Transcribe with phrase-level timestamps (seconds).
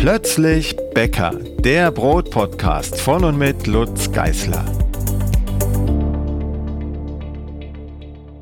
[0.00, 4.64] Plötzlich Bäcker, der Brotpodcast von und mit Lutz Geißler.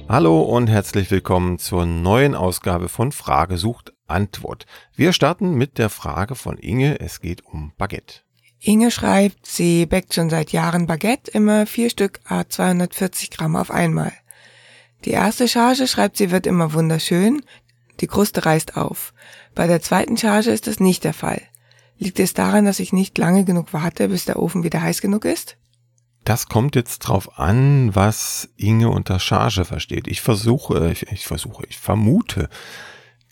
[0.09, 4.66] Hallo und herzlich willkommen zur neuen Ausgabe von Frage sucht Antwort.
[4.95, 7.00] Wir starten mit der Frage von Inge.
[7.00, 8.20] Es geht um Baguette.
[8.60, 13.73] Inge schreibt, sie bäckt schon seit Jahren Baguette, immer vier Stück a 240 Gramm auf
[13.73, 14.12] einmal.
[15.04, 17.43] Die erste Charge, schreibt sie, wird immer wunderschön,
[17.98, 19.12] die Kruste reißt auf.
[19.56, 21.43] Bei der zweiten Charge ist das nicht der Fall.
[21.98, 25.25] Liegt es daran, dass ich nicht lange genug warte, bis der Ofen wieder heiß genug
[25.25, 25.57] ist?
[26.24, 30.07] Das kommt jetzt drauf an, was Inge unter Charge versteht.
[30.07, 32.48] Ich versuche, ich, ich versuche, ich vermute,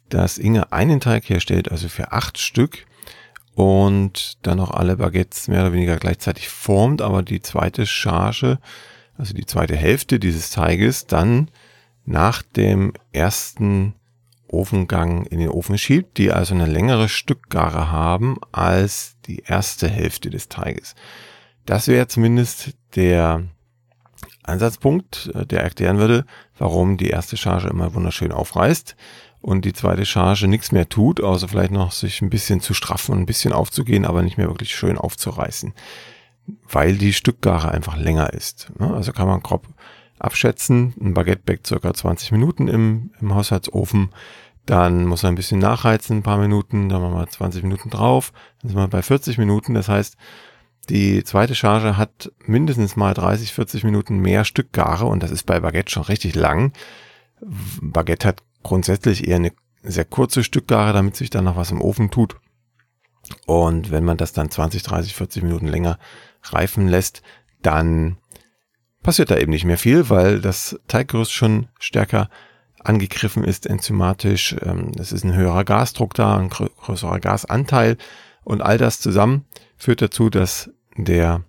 [0.08, 2.86] dass Inge einen Teig herstellt, also für acht Stück
[3.54, 8.58] und dann noch alle Baguettes mehr oder weniger gleichzeitig formt, aber die zweite Charge,
[9.16, 11.50] also die zweite Hälfte dieses Teiges dann
[12.04, 13.94] nach dem ersten
[14.48, 20.30] Ofengang in den Ofen schiebt, die also eine längere Stückgare haben als die erste Hälfte
[20.30, 20.94] des Teiges.
[21.64, 23.44] Das wäre zumindest der
[24.44, 26.24] Ansatzpunkt, äh, der erklären würde,
[26.58, 28.96] warum die erste Charge immer wunderschön aufreißt
[29.40, 33.12] und die zweite Charge nichts mehr tut, außer vielleicht noch sich ein bisschen zu straffen
[33.12, 35.74] und ein bisschen aufzugehen, aber nicht mehr wirklich schön aufzureißen,
[36.68, 38.72] weil die Stückgare einfach länger ist.
[38.78, 38.92] Ne?
[38.94, 39.66] Also kann man grob
[40.18, 40.94] abschätzen.
[41.00, 44.10] Ein Baguette backt circa 20 Minuten im, im Haushaltsofen.
[44.64, 48.32] Dann muss er ein bisschen nachheizen, ein paar Minuten, dann machen wir 20 Minuten drauf.
[48.60, 49.74] Dann sind wir bei 40 Minuten.
[49.74, 50.16] Das heißt,
[50.88, 55.60] die zweite Charge hat mindestens mal 30, 40 Minuten mehr Stückgare und das ist bei
[55.60, 56.72] Baguette schon richtig lang.
[57.80, 62.10] Baguette hat grundsätzlich eher eine sehr kurze Stückgare, damit sich dann noch was im Ofen
[62.10, 62.36] tut.
[63.46, 65.98] Und wenn man das dann 20, 30, 40 Minuten länger
[66.42, 67.22] reifen lässt,
[67.62, 68.18] dann
[69.06, 72.28] passiert da eben nicht mehr viel, weil das Teiggerüst schon stärker
[72.80, 74.56] angegriffen ist enzymatisch.
[74.60, 77.98] Ähm, es ist ein höherer Gasdruck da, ein größerer Gasanteil
[78.42, 79.44] und all das zusammen
[79.76, 81.44] führt dazu, dass der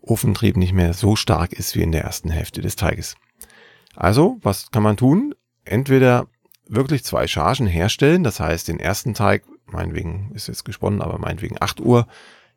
[0.00, 3.16] Ofentrieb nicht mehr so stark ist wie in der ersten Hälfte des Teiges.
[3.96, 5.34] Also, was kann man tun?
[5.64, 6.28] Entweder
[6.68, 11.56] wirklich zwei Chargen herstellen, das heißt den ersten Teig, meinetwegen ist jetzt gesponnen, aber meinetwegen
[11.58, 12.06] 8 Uhr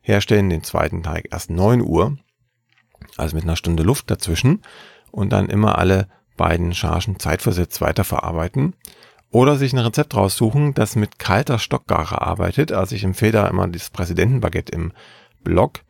[0.00, 2.18] herstellen, den zweiten Teig erst 9 Uhr
[3.16, 4.62] also mit einer Stunde Luft dazwischen
[5.10, 8.74] und dann immer alle beiden Chargen zeitversetzt weiterverarbeiten
[9.30, 12.72] oder sich ein Rezept raussuchen, das mit kalter Stockgare arbeitet.
[12.72, 14.92] Also ich empfehle da immer das Präsidentenbaguette im
[15.42, 15.80] Blog.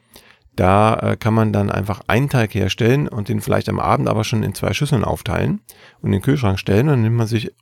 [0.57, 4.25] Da äh, kann man dann einfach einen Teig herstellen und den vielleicht am Abend aber
[4.25, 5.61] schon in zwei Schüsseln aufteilen
[6.01, 6.89] und in den Kühlschrank stellen.
[6.89, 7.53] Und dann nimmt man sich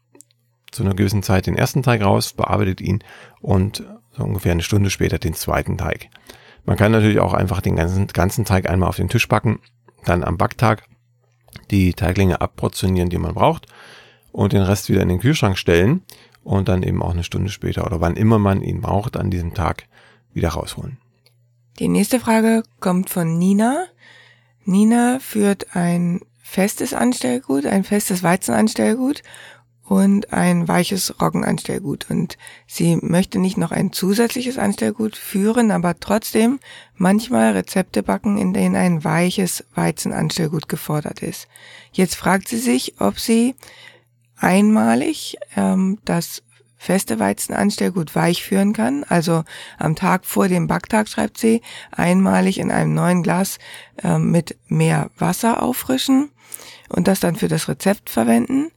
[0.71, 3.03] zu einer gewissen Zeit den ersten Teig raus, bearbeitet ihn
[3.41, 6.11] und so ungefähr eine Stunde später den zweiten Teig.
[6.65, 9.61] Man kann natürlich auch einfach den ganzen, ganzen Teig einmal auf den Tisch packen,
[10.05, 10.85] dann am Backtag
[11.71, 13.67] die Teiglinge abportionieren, die man braucht
[14.31, 16.03] und den Rest wieder in den Kühlschrank stellen
[16.45, 19.55] und dann eben auch eine Stunde später oder wann immer man ihn braucht an diesem
[19.55, 19.87] Tag
[20.33, 20.99] wieder rausholen.
[21.79, 23.87] Die nächste Frage kommt von Nina.
[24.65, 29.23] Nina führt ein festes Anstellgut, ein festes Weizenanstellgut
[29.93, 32.07] und ein weiches Roggenanstellgut.
[32.09, 36.61] Und sie möchte nicht noch ein zusätzliches Anstellgut führen, aber trotzdem
[36.95, 41.47] manchmal Rezepte backen, in denen ein weiches Weizenanstellgut gefordert ist.
[41.93, 43.55] Jetzt fragt sie sich, ob sie
[44.39, 46.43] einmalig ähm, das
[46.79, 49.05] feste Weizenanstellgut weich führen kann.
[49.05, 49.45] Also
[49.79, 51.61] am Tag vor dem Backtag, schreibt sie,
[51.91, 53.59] einmalig in einem neuen Glas
[54.03, 56.31] äh, mit mehr Wasser auffrischen
[56.89, 58.71] und das dann für das Rezept verwenden.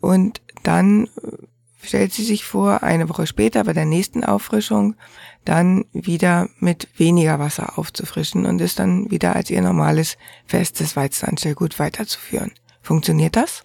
[0.00, 1.46] Und dann äh,
[1.82, 4.96] stellt sie sich vor, eine Woche später bei der nächsten Auffrischung
[5.44, 11.78] dann wieder mit weniger Wasser aufzufrischen und es dann wieder als ihr normales festes Weizenanstellgut
[11.78, 12.52] weiterzuführen.
[12.82, 13.64] Funktioniert das?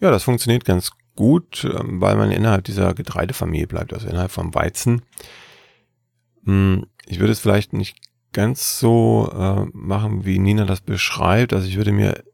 [0.00, 4.54] Ja, das funktioniert ganz gut, ähm, weil man innerhalb dieser Getreidefamilie bleibt, also innerhalb vom
[4.54, 5.02] Weizen.
[6.44, 7.96] Hm, ich würde es vielleicht nicht
[8.32, 11.52] ganz so äh, machen, wie Nina das beschreibt.
[11.52, 12.24] Also ich würde mir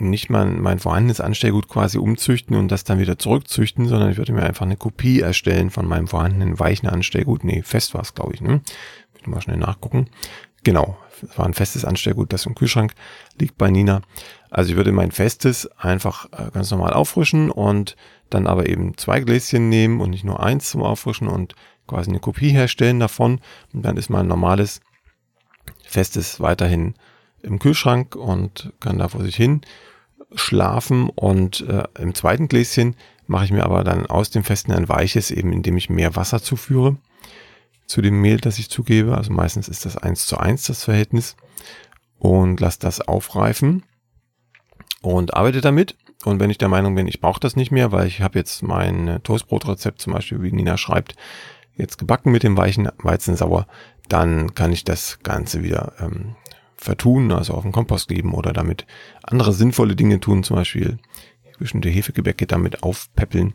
[0.00, 4.32] nicht mal mein vorhandenes Anstellgut quasi umzüchten und das dann wieder zurückzüchten, sondern ich würde
[4.32, 7.44] mir einfach eine Kopie erstellen von meinem vorhandenen weichen Anstellgut.
[7.44, 8.40] Nee, fest war es, glaube ich.
[8.40, 8.60] Ne?
[9.18, 10.08] Ich mal schnell nachgucken.
[10.62, 12.94] Genau, es war ein festes Anstellgut, das im Kühlschrank
[13.38, 14.02] liegt bei Nina.
[14.50, 17.96] Also ich würde mein festes einfach äh, ganz normal auffrischen und
[18.28, 21.54] dann aber eben zwei Gläschen nehmen und nicht nur eins zum Auffrischen und
[21.86, 23.40] quasi eine Kopie herstellen davon.
[23.72, 24.80] Und dann ist mein normales
[25.84, 26.94] festes weiterhin
[27.42, 29.62] im Kühlschrank und kann da vor sich hin
[30.34, 32.96] schlafen und äh, im zweiten Gläschen
[33.26, 36.42] mache ich mir aber dann aus dem Festen ein weiches, eben indem ich mehr Wasser
[36.42, 36.96] zuführe
[37.86, 39.16] zu dem Mehl, das ich zugebe.
[39.16, 41.36] Also meistens ist das eins zu eins das Verhältnis
[42.18, 43.84] und lasse das aufreifen
[45.02, 45.96] und arbeite damit.
[46.24, 48.62] Und wenn ich der Meinung bin, ich brauche das nicht mehr, weil ich habe jetzt
[48.62, 51.16] mein Toastbrotrezept zum Beispiel, wie Nina schreibt,
[51.76, 53.66] jetzt gebacken mit dem weichen Weizen sauer,
[54.08, 56.36] dann kann ich das Ganze wieder ähm,
[56.80, 58.86] vertun, also auf den Kompost geben oder damit
[59.22, 60.98] andere sinnvolle Dinge tun, zum Beispiel
[61.58, 63.54] bestimmte Hefegebäcke damit aufpäppeln.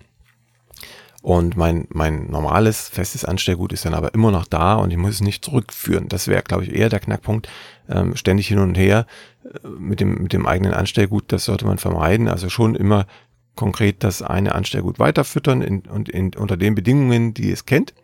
[1.23, 5.15] Und mein, mein normales, festes Anstellgut ist dann aber immer noch da und ich muss
[5.15, 6.07] es nicht zurückführen.
[6.07, 7.49] Das wäre, glaube ich, eher der Knackpunkt.
[7.89, 9.07] Ähm, ständig hin und her
[9.43, 12.27] äh, mit, dem, mit dem eigenen Anstellgut, das sollte man vermeiden.
[12.27, 13.07] Also schon immer
[13.55, 17.95] konkret das eine Anstellgut weiterfüttern in, und in, unter den Bedingungen, die es kennt.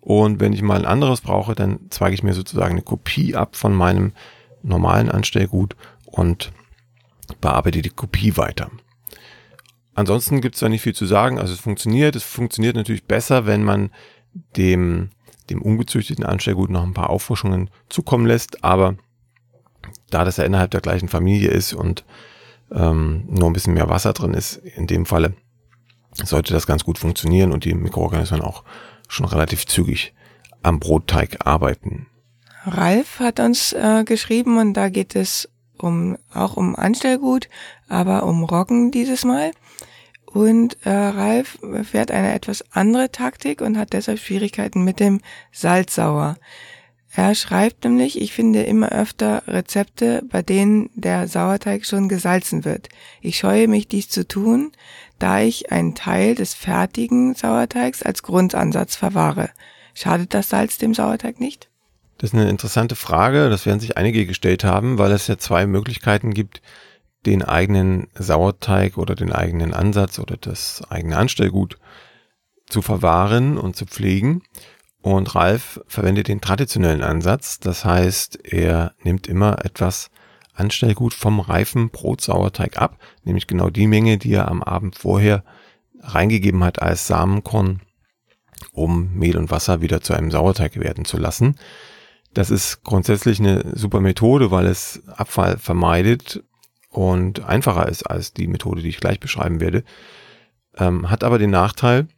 [0.00, 3.56] Und wenn ich mal ein anderes brauche, dann zweige ich mir sozusagen eine Kopie ab
[3.56, 4.12] von meinem
[4.68, 5.76] normalen Anstellgut
[6.06, 6.52] und
[7.40, 8.70] bearbeite die Kopie weiter.
[9.94, 11.38] Ansonsten gibt es da nicht viel zu sagen.
[11.38, 12.14] Also es funktioniert.
[12.14, 13.90] Es funktioniert natürlich besser, wenn man
[14.56, 15.10] dem,
[15.50, 18.62] dem ungezüchteten Anstellgut noch ein paar Auffrischungen zukommen lässt.
[18.62, 18.96] Aber
[20.10, 22.04] da das ja innerhalb der gleichen Familie ist und
[22.70, 25.34] ähm, nur ein bisschen mehr Wasser drin ist, in dem Falle
[26.12, 28.64] sollte das ganz gut funktionieren und die Mikroorganismen auch
[29.08, 30.14] schon relativ zügig
[30.62, 32.06] am Brotteig arbeiten.
[32.68, 37.48] Ralf hat uns äh, geschrieben und da geht es um auch um Anstellgut,
[37.88, 39.52] aber um Roggen dieses Mal.
[40.26, 45.20] Und äh, Ralf fährt eine etwas andere Taktik und hat deshalb Schwierigkeiten mit dem
[45.52, 46.36] Salzsauer.
[47.14, 52.90] Er schreibt nämlich, ich finde immer öfter Rezepte, bei denen der Sauerteig schon gesalzen wird.
[53.22, 54.72] Ich scheue mich dies zu tun,
[55.18, 59.50] da ich einen Teil des fertigen Sauerteigs als Grundansatz verwahre.
[59.94, 61.68] Schadet das Salz dem Sauerteig nicht?
[62.18, 63.48] Das ist eine interessante Frage.
[63.48, 66.60] Das werden sich einige gestellt haben, weil es ja zwei Möglichkeiten gibt,
[67.26, 71.78] den eigenen Sauerteig oder den eigenen Ansatz oder das eigene Anstellgut
[72.66, 74.42] zu verwahren und zu pflegen.
[75.00, 77.60] Und Ralf verwendet den traditionellen Ansatz.
[77.60, 80.10] Das heißt, er nimmt immer etwas
[80.54, 85.44] Anstellgut vom reifen Brotsauerteig ab, nämlich genau die Menge, die er am Abend vorher
[86.00, 87.80] reingegeben hat als Samenkorn,
[88.72, 91.54] um Mehl und Wasser wieder zu einem Sauerteig werden zu lassen.
[92.34, 96.42] Das ist grundsätzlich eine super Methode, weil es Abfall vermeidet
[96.90, 99.84] und einfacher ist als die Methode, die ich gleich beschreiben werde.
[100.76, 102.08] Ähm, hat aber den Nachteil,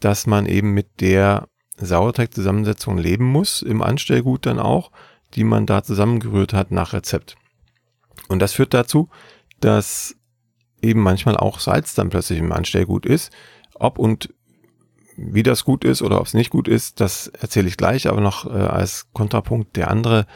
[0.00, 4.90] dass man eben mit der Sauerteigzusammensetzung leben muss, im Anstellgut dann auch,
[5.34, 7.36] die man da zusammengerührt hat nach Rezept.
[8.28, 9.08] Und das führt dazu,
[9.60, 10.16] dass
[10.82, 13.32] eben manchmal auch Salz dann plötzlich im Anstellgut ist.
[13.74, 14.34] Ob und
[15.20, 18.20] wie das gut ist oder ob es nicht gut ist, das erzähle ich gleich, aber
[18.20, 20.26] noch äh, als Kontrapunkt der andere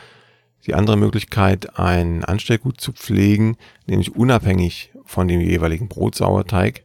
[0.66, 6.84] die andere Möglichkeit, ein Anstellgut zu pflegen, nämlich unabhängig von dem jeweiligen Brotsauerteig.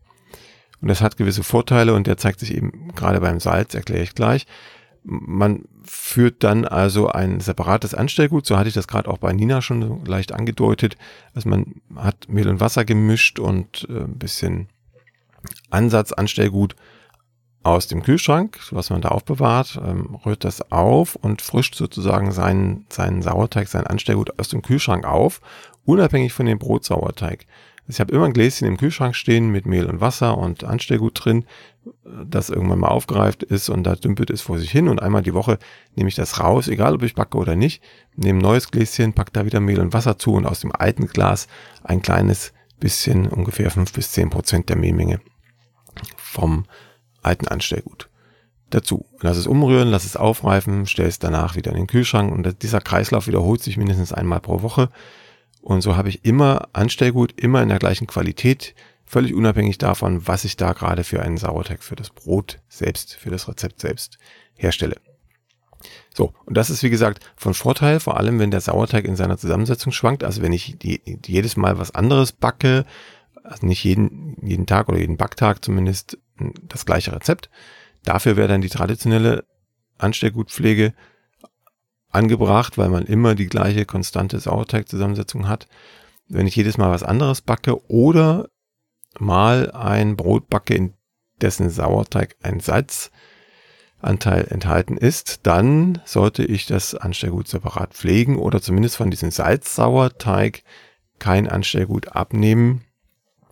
[0.82, 4.16] Und das hat gewisse Vorteile und der zeigt sich eben gerade beim Salz, erkläre ich
[4.16, 4.48] gleich.
[5.04, 9.62] Man führt dann also ein separates Anstellgut, so hatte ich das gerade auch bei Nina
[9.62, 10.98] schon leicht angedeutet.
[11.34, 14.68] Also man hat Mehl und Wasser gemischt und äh, ein bisschen
[15.70, 16.76] Ansatzanstellgut
[17.64, 22.86] aus dem Kühlschrank, was man da aufbewahrt, ähm, rührt das auf und frischt sozusagen seinen,
[22.90, 25.42] seinen Sauerteig, sein Anstellgut aus dem Kühlschrank auf,
[25.86, 27.46] unabhängig von dem Brotsauerteig.
[27.82, 31.26] Also ich habe immer ein Gläschen im Kühlschrank stehen mit Mehl und Wasser und Anstellgut
[31.26, 31.46] drin,
[32.04, 35.34] das irgendwann mal aufgereift ist und da dümpelt es vor sich hin und einmal die
[35.34, 35.58] Woche
[35.96, 37.84] nehme ich das raus, egal ob ich backe oder nicht,
[38.16, 41.08] nehme ein neues Gläschen, pack da wieder Mehl und Wasser zu und aus dem alten
[41.08, 41.48] Glas
[41.84, 45.20] ein kleines bisschen, ungefähr fünf bis zehn Prozent der Mehlmenge
[46.16, 46.66] vom
[47.22, 48.10] alten Anstellgut
[48.70, 49.06] dazu.
[49.22, 52.82] Lass es umrühren, lass es aufreifen, stell es danach wieder in den Kühlschrank und dieser
[52.82, 54.90] Kreislauf wiederholt sich mindestens einmal pro Woche.
[55.62, 60.46] Und so habe ich immer Anstellgut, immer in der gleichen Qualität, völlig unabhängig davon, was
[60.46, 64.20] ich da gerade für einen Sauerteig für das Brot selbst, für das Rezept selbst
[64.54, 64.98] herstelle.
[66.14, 69.38] So, und das ist wie gesagt von Vorteil, vor allem wenn der Sauerteig in seiner
[69.38, 70.24] Zusammensetzung schwankt.
[70.24, 72.86] Also wenn ich die, die jedes Mal was anderes backe,
[73.44, 76.18] also nicht jeden, jeden Tag oder jeden Backtag zumindest
[76.64, 77.50] das gleiche Rezept.
[78.04, 79.46] Dafür wäre dann die traditionelle
[79.98, 80.94] Anstellgutpflege
[82.10, 85.68] angebracht, weil man immer die gleiche konstante Sauerteigzusammensetzung hat.
[86.28, 88.50] Wenn ich jedes Mal was anderes backe oder
[89.20, 90.94] mal ein Brot backe, in
[91.42, 98.98] dessen Sauerteig ein Salzanteil enthalten ist, dann sollte ich das Anstellgut separat pflegen oder zumindest
[98.98, 100.64] von diesem Salzsauerteig
[101.18, 102.86] kein Anstellgut abnehmen,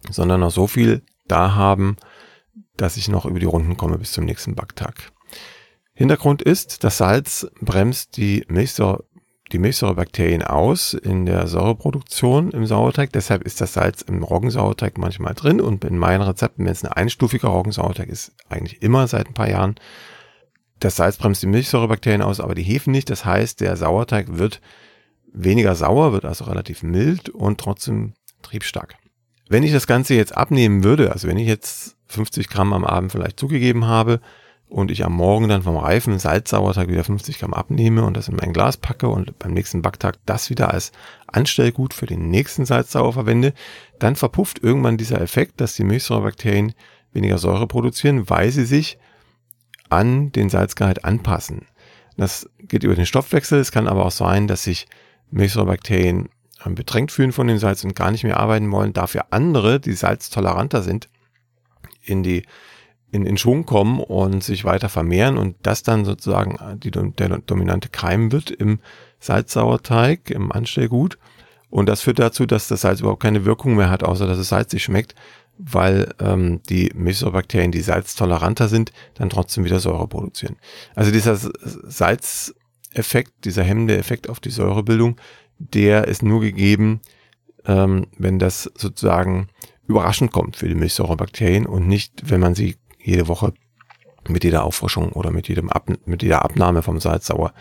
[0.10, 1.98] sondern noch so viel da haben,
[2.78, 5.12] dass ich noch über die Runden komme bis zum nächsten Backtag.
[5.94, 9.04] Hintergrund ist, das Salz bremst die Milchsäure,
[9.52, 13.12] die Milchsäurebakterien aus in der Säureproduktion im Sauerteig.
[13.14, 16.92] Deshalb ist das Salz im Roggensauerteig manchmal drin und in meinen Rezepten, wenn es ein
[16.92, 19.76] einstufiger Roggensauerteig ist, eigentlich immer seit ein paar Jahren.
[20.80, 23.10] Das Salz bremst die Milchsäurebakterien aus, aber die Hefen nicht.
[23.10, 24.62] Das heißt, der Sauerteig wird
[25.34, 28.96] weniger sauer, wird also relativ mild und trotzdem triebstark.
[29.50, 33.12] Wenn ich das Ganze jetzt abnehmen würde, also wenn ich jetzt 50 Gramm am Abend
[33.12, 34.20] vielleicht zugegeben habe
[34.70, 38.36] und ich am Morgen dann vom reifen Salzsauerteig wieder 50 Gramm abnehme und das in
[38.36, 40.92] mein Glas packe und beim nächsten Backtag das wieder als
[41.28, 43.54] Anstellgut für den nächsten Salzsauer verwende,
[44.00, 46.74] dann verpufft irgendwann dieser Effekt, dass die Milchsäurebakterien
[47.14, 48.98] weniger Säure produzieren, weil sie sich
[49.90, 51.66] an den Salzgehalt anpassen.
[52.18, 53.60] Das geht über den Stoffwechsel.
[53.60, 54.88] Es kann aber auch sein, dass sich
[55.32, 56.30] Milchsäurebakterien
[56.66, 59.94] ähm, bedrängt fühlen von dem Salz und gar nicht mehr arbeiten wollen, dafür andere, die
[59.94, 61.10] salztoleranter sind,
[62.08, 62.44] in die
[63.12, 67.90] in, in Schwung kommen und sich weiter vermehren und das dann sozusagen die, der dominante
[67.90, 68.80] Keim wird im
[69.20, 71.18] Salzsauerteig, im Anstellgut.
[71.70, 74.50] Und das führt dazu, dass das Salz überhaupt keine Wirkung mehr hat, außer dass es
[74.50, 75.16] salzig schmeckt,
[75.58, 80.58] weil ähm, die Milchsäurebakterien, die salztoleranter sind, dann trotzdem wieder Säure produzieren.
[80.96, 85.20] Also dieser Salzeffekt, dieser hemmende Effekt auf die Säurebildung,
[85.58, 87.02] der ist nur gegeben,
[87.66, 89.50] ähm, wenn das sozusagen
[89.88, 93.54] überraschend kommt für die Milchsäurebakterien und nicht, wenn man sie jede Woche
[94.28, 97.54] mit jeder Auffrischung oder mit jedem Ab mit jeder Abnahme vom Salzsauer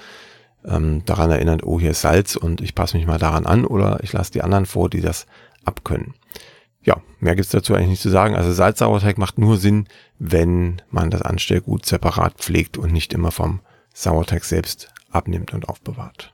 [0.65, 4.03] ähm, daran erinnert, oh, hier ist Salz und ich passe mich mal daran an oder
[4.03, 5.27] ich lasse die anderen vor, die das
[5.65, 6.15] abkönnen.
[6.83, 8.37] Ja, mehr gibt's dazu eigentlich nicht zu sagen.
[8.37, 13.61] Also Salzsauerteig macht nur Sinn, wenn man das Anstellgut separat pflegt und nicht immer vom
[13.93, 16.33] Sauerteig selbst abnimmt und aufbewahrt.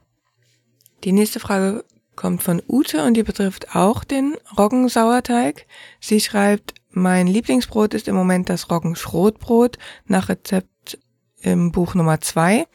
[1.05, 1.85] Die nächste Frage
[2.17, 5.67] kommt von Ute und die betrifft auch den Roggensauerteig.
[6.01, 10.99] Sie schreibt, mein Lieblingsbrot ist im Moment das Roggenschrotbrot nach Rezept
[11.41, 12.67] im Buch Nummer zwei.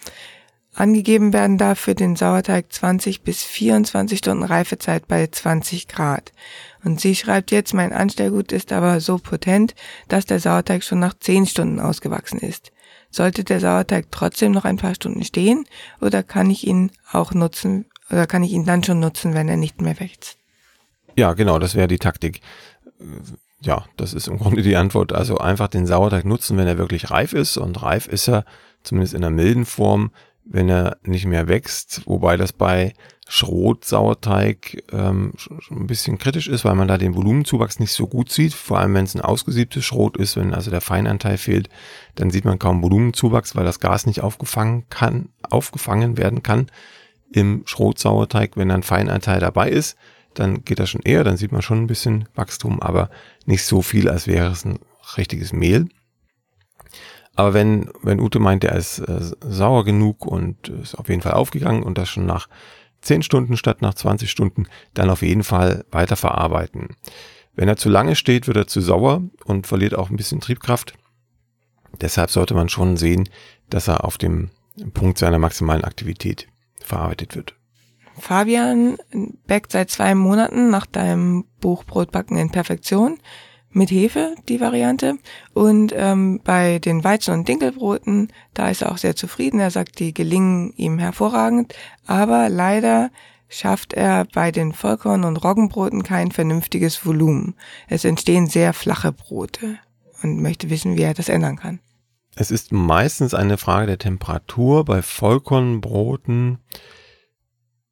[0.74, 6.34] Angegeben werden darf für den Sauerteig 20 bis 24 Stunden Reifezeit bei 20 Grad.
[6.84, 9.74] Und sie schreibt jetzt, mein Anstellgut ist aber so potent,
[10.08, 12.72] dass der Sauerteig schon nach 10 Stunden ausgewachsen ist.
[13.10, 15.66] Sollte der Sauerteig trotzdem noch ein paar Stunden stehen
[16.00, 19.58] oder kann ich ihn auch nutzen oder kann ich ihn dann schon nutzen, wenn er
[19.58, 20.38] nicht mehr wächst?
[21.16, 22.42] Ja, genau, das wäre die Taktik
[23.62, 25.14] ja, das ist im Grunde die Antwort.
[25.14, 27.58] Also einfach den Sauerteig nutzen, wenn er wirklich reif ist.
[27.58, 28.46] Und reif ist er,
[28.84, 30.12] zumindest in der milden Form,
[30.46, 32.04] wenn er nicht mehr wächst.
[32.06, 32.94] Wobei das bei
[33.28, 35.34] Schrot-Sauerteig ähm,
[35.70, 38.54] ein bisschen kritisch ist, weil man da den Volumenzuwachs nicht so gut sieht.
[38.54, 41.68] Vor allem, wenn es ein ausgesiebtes Schrot ist, wenn also der Feinanteil fehlt,
[42.16, 46.68] dann sieht man kaum Volumenzuwachs, weil das Gas nicht aufgefangen kann, aufgefangen werden kann
[47.32, 49.98] im Schrotsauerteig, wenn ein Feinanteil dabei ist
[50.40, 53.10] dann geht das schon eher, dann sieht man schon ein bisschen Wachstum, aber
[53.46, 54.80] nicht so viel, als wäre es ein
[55.18, 55.88] richtiges Mehl.
[57.36, 61.34] Aber wenn, wenn Ute meint, er ist äh, sauer genug und ist auf jeden Fall
[61.34, 62.48] aufgegangen und das schon nach
[63.02, 66.96] 10 Stunden statt nach 20 Stunden, dann auf jeden Fall weiterverarbeiten.
[67.56, 70.94] Wenn er zu lange steht, wird er zu sauer und verliert auch ein bisschen Triebkraft.
[72.02, 73.30] Deshalb sollte man schon sehen,
[73.70, 74.50] dass er auf dem
[74.94, 76.48] Punkt seiner maximalen Aktivität
[76.88, 77.56] verarbeitet wird.
[78.20, 78.98] Fabian
[79.46, 83.20] backt seit zwei Monaten nach deinem Buch Brotbacken in Perfektion
[83.70, 85.20] mit Hefe, die Variante.
[85.54, 89.60] Und ähm, bei den Weizen- und Dinkelbroten, da ist er auch sehr zufrieden.
[89.60, 91.76] Er sagt, die gelingen ihm hervorragend.
[92.08, 93.12] Aber leider
[93.50, 97.56] schafft er bei den Vollkorn- und Roggenbroten kein vernünftiges Volumen.
[97.88, 99.78] Es entstehen sehr flache Brote
[100.24, 101.80] und möchte wissen, wie er das ändern kann.
[102.40, 104.86] Es ist meistens eine Frage der Temperatur.
[104.86, 106.60] Bei Vollkornbroten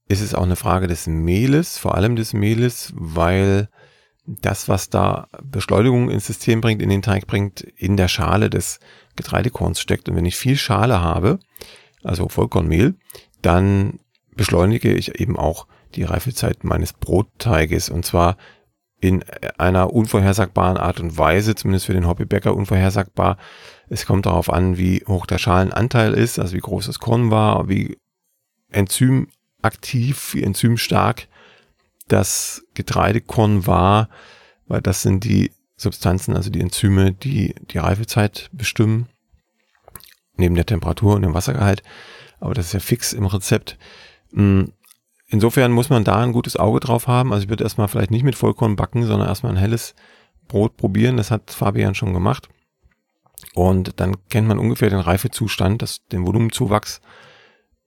[0.07, 3.69] ist es auch eine Frage des Mehles, vor allem des Mehles, weil
[4.27, 8.79] das, was da Beschleunigung ins System bringt, in den Teig bringt, in der Schale des
[9.15, 10.09] Getreidekorns steckt.
[10.09, 11.39] Und wenn ich viel Schale habe,
[12.03, 12.93] also Vollkornmehl,
[13.41, 13.99] dann
[14.35, 18.37] beschleunige ich eben auch die Reifezeit meines Brotteiges und zwar
[18.99, 19.23] in
[19.57, 23.37] einer unvorhersagbaren Art und Weise, zumindest für den Hobbybäcker unvorhersagbar.
[23.89, 27.69] Es kommt darauf an, wie hoch der Schalenanteil ist, also wie groß das Korn war,
[27.69, 27.97] wie
[28.69, 29.27] Enzym
[29.61, 31.27] aktiv, wie enzymstark
[32.07, 34.09] das Getreidekorn war,
[34.67, 39.07] weil das sind die Substanzen, also die Enzyme, die die Reifezeit bestimmen,
[40.37, 41.83] neben der Temperatur und dem Wassergehalt.
[42.39, 43.77] Aber das ist ja fix im Rezept.
[44.31, 44.71] Hm,
[45.27, 47.33] insofern muss man da ein gutes Auge drauf haben.
[47.33, 49.95] Also ich würde erstmal vielleicht nicht mit Vollkorn backen, sondern erstmal ein helles
[50.47, 51.17] Brot probieren.
[51.17, 52.49] Das hat Fabian schon gemacht.
[53.53, 57.01] Und dann kennt man ungefähr den Reifezustand, das, den Volumenzuwachs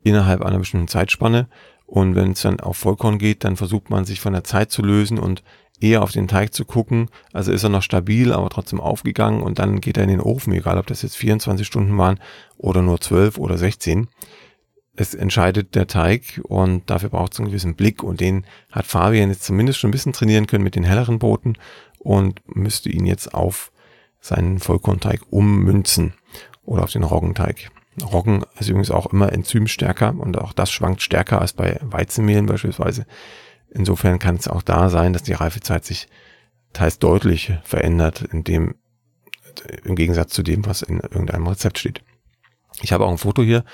[0.02, 1.48] innerhalb einer bestimmten Zeitspanne.
[1.86, 4.82] Und wenn es dann auf Vollkorn geht, dann versucht man sich von der Zeit zu
[4.82, 5.42] lösen und
[5.80, 7.08] eher auf den Teig zu gucken.
[7.32, 10.52] Also ist er noch stabil, aber trotzdem aufgegangen und dann geht er in den Ofen,
[10.52, 12.20] egal ob das jetzt 24 Stunden waren
[12.56, 14.08] oder nur 12 oder 16.
[14.96, 19.30] Es entscheidet der Teig und dafür braucht es einen gewissen Blick und den hat Fabian
[19.30, 21.54] jetzt zumindest schon ein bisschen trainieren können mit den helleren Broten
[22.00, 23.70] und müsste ihn jetzt auf
[24.20, 26.14] seinen Vollkornteig ummünzen
[26.64, 27.70] oder auf den Roggenteig.
[28.02, 33.06] Roggen ist übrigens auch immer enzymstärker und auch das schwankt stärker als bei Weizenmehlen beispielsweise.
[33.70, 36.08] Insofern kann es auch da sein, dass die Reifezeit sich
[36.72, 38.76] teils deutlich verändert, in dem,
[39.84, 42.02] im Gegensatz zu dem, was in irgendeinem Rezept steht.
[42.80, 43.64] Ich habe auch ein Foto hier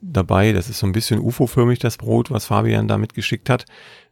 [0.00, 0.52] dabei.
[0.52, 3.64] Das ist so ein bisschen UFO-förmig, das Brot, was Fabian da mitgeschickt hat.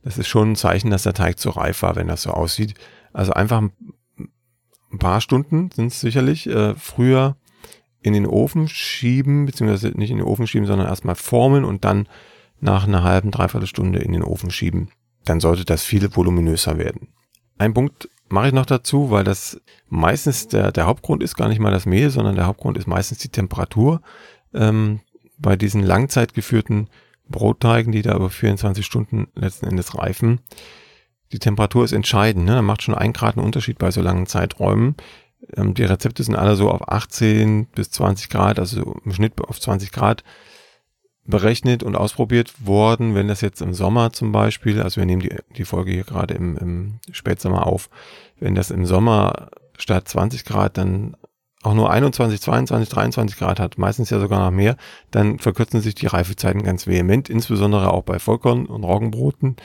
[0.02, 2.74] Das ist schon ein Zeichen, dass der Teig zu reif war, wenn das so aussieht.
[3.12, 3.62] Also einfach
[4.92, 7.36] ein paar Stunden sind es sicherlich äh, früher
[8.02, 12.08] in den Ofen schieben, beziehungsweise nicht in den Ofen schieben, sondern erstmal formen und dann
[12.60, 14.90] nach einer halben, dreiviertel Stunde in den Ofen schieben.
[15.24, 17.08] Dann sollte das viel voluminöser werden.
[17.58, 21.58] Ein Punkt mache ich noch dazu, weil das meistens der, der Hauptgrund ist gar nicht
[21.58, 24.00] mal das Mehl, sondern der Hauptgrund ist meistens die Temperatur.
[24.54, 25.00] Ähm,
[25.38, 26.88] bei diesen langzeit geführten
[27.28, 30.40] Brotteigen, die da über 24 Stunden letzten Endes reifen,
[31.32, 32.44] die Temperatur ist entscheidend.
[32.44, 32.52] Ne?
[32.52, 34.96] Da macht schon ein Grad einen Unterschied bei so langen Zeiträumen.
[35.56, 39.60] Ähm, die Rezepte sind alle so auf 18 bis 20 Grad, also im Schnitt auf
[39.60, 40.24] 20 Grad
[41.24, 43.14] berechnet und ausprobiert worden.
[43.14, 46.34] Wenn das jetzt im Sommer zum Beispiel, also wir nehmen die, die Folge hier gerade
[46.34, 47.88] im, im Spätsommer auf,
[48.38, 51.16] wenn das im Sommer statt 20 Grad dann
[51.62, 54.76] auch nur 21, 22, 23 Grad hat, meistens ja sogar noch mehr,
[55.10, 59.56] dann verkürzen sich die Reifezeiten ganz vehement, insbesondere auch bei Vollkorn- und Roggenbroten.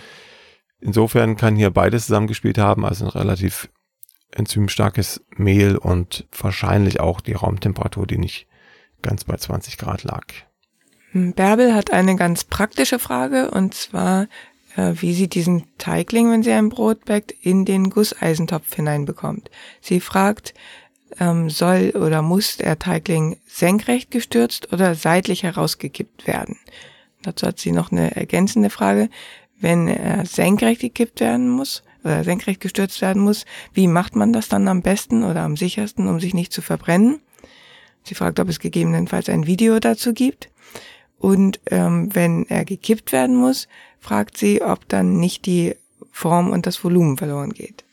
[0.80, 3.70] Insofern kann hier beides zusammengespielt haben, also ein relativ
[4.32, 8.48] enzymstarkes Mehl und wahrscheinlich auch die Raumtemperatur, die nicht
[9.02, 10.26] ganz bei 20 Grad lag.
[11.12, 14.28] Hm, Bärbel hat eine ganz praktische Frage und zwar,
[14.76, 19.50] äh, wie sie diesen Teigling, wenn sie ein Brot backt, in den Gusseisentopf hineinbekommt.
[19.80, 20.54] Sie fragt,
[21.20, 26.58] ähm, soll oder muss der Teigling senkrecht gestürzt oder seitlich herausgekippt werden?
[27.22, 29.10] Dazu hat sie noch eine ergänzende Frage.
[29.60, 34.50] Wenn er senkrecht gekippt werden muss oder senkrecht gestürzt werden muss, wie macht man das
[34.50, 37.20] dann am besten oder am sichersten, um sich nicht zu verbrennen?
[38.04, 40.50] Sie fragt, ob es gegebenenfalls ein Video dazu gibt.
[41.18, 43.68] Und ähm, wenn er gekippt werden muss,
[44.00, 45.76] fragt sie, ob dann nicht die
[46.12, 47.84] Form und das Volumen verloren geht.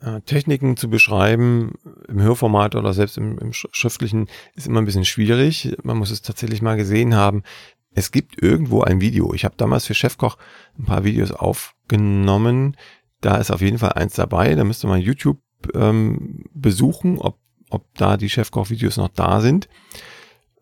[0.00, 1.72] Äh, Techniken zu beschreiben
[2.06, 5.76] im Hörformat oder selbst im, im, schriftlichen ist immer ein bisschen schwierig.
[5.82, 7.42] Man muss es tatsächlich mal gesehen haben.
[7.98, 9.34] Es gibt irgendwo ein Video.
[9.34, 10.36] Ich habe damals für Chefkoch
[10.78, 12.76] ein paar Videos aufgenommen.
[13.20, 14.54] Da ist auf jeden Fall eins dabei.
[14.54, 15.40] Da müsste man YouTube
[15.74, 17.38] ähm, besuchen, ob,
[17.70, 19.68] ob da die Chefkoch-Videos noch da sind.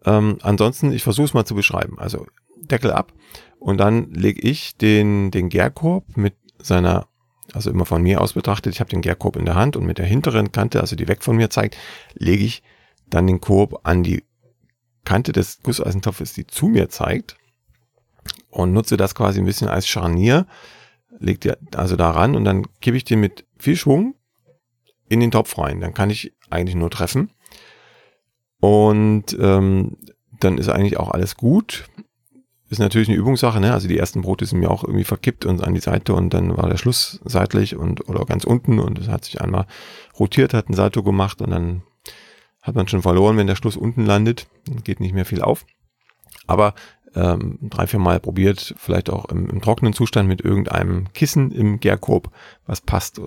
[0.06, 1.98] Ähm, ansonsten, ich versuche es mal zu beschreiben.
[1.98, 2.26] Also
[2.62, 3.12] Deckel ab
[3.58, 7.06] und dann lege ich den, den Gärkorb mit seiner
[7.52, 9.98] also immer von mir aus betrachtet, ich habe den Gärkorb in der Hand und mit
[9.98, 11.76] der hinteren Kante, also die weg von mir zeigt,
[12.14, 12.62] lege ich
[13.08, 14.24] dann den Korb an die
[15.06, 17.38] Kante des Gusseisentopfes, die zu mir zeigt
[18.50, 20.46] und nutze das quasi ein bisschen als Scharnier,
[21.18, 24.14] legt ihr also da ran und dann gebe ich den mit viel Schwung
[25.08, 25.80] in den Topf rein.
[25.80, 27.30] Dann kann ich eigentlich nur treffen
[28.60, 29.96] und ähm,
[30.40, 31.88] dann ist eigentlich auch alles gut
[32.68, 33.72] ist natürlich eine Übungssache, ne?
[33.72, 36.56] Also die ersten Brote sind mir auch irgendwie verkippt und an die Seite und dann
[36.56, 39.66] war der Schluss seitlich und oder ganz unten und es hat sich einmal
[40.18, 41.82] rotiert, hat ein Salto gemacht und dann
[42.66, 44.48] hat man schon verloren, wenn der Schluss unten landet,
[44.82, 45.64] geht nicht mehr viel auf.
[46.46, 46.74] Aber
[47.14, 51.78] ähm, drei, vier Mal probiert, vielleicht auch im, im trockenen Zustand mit irgendeinem Kissen im
[51.80, 52.30] Gärkorb,
[52.66, 53.20] was passt,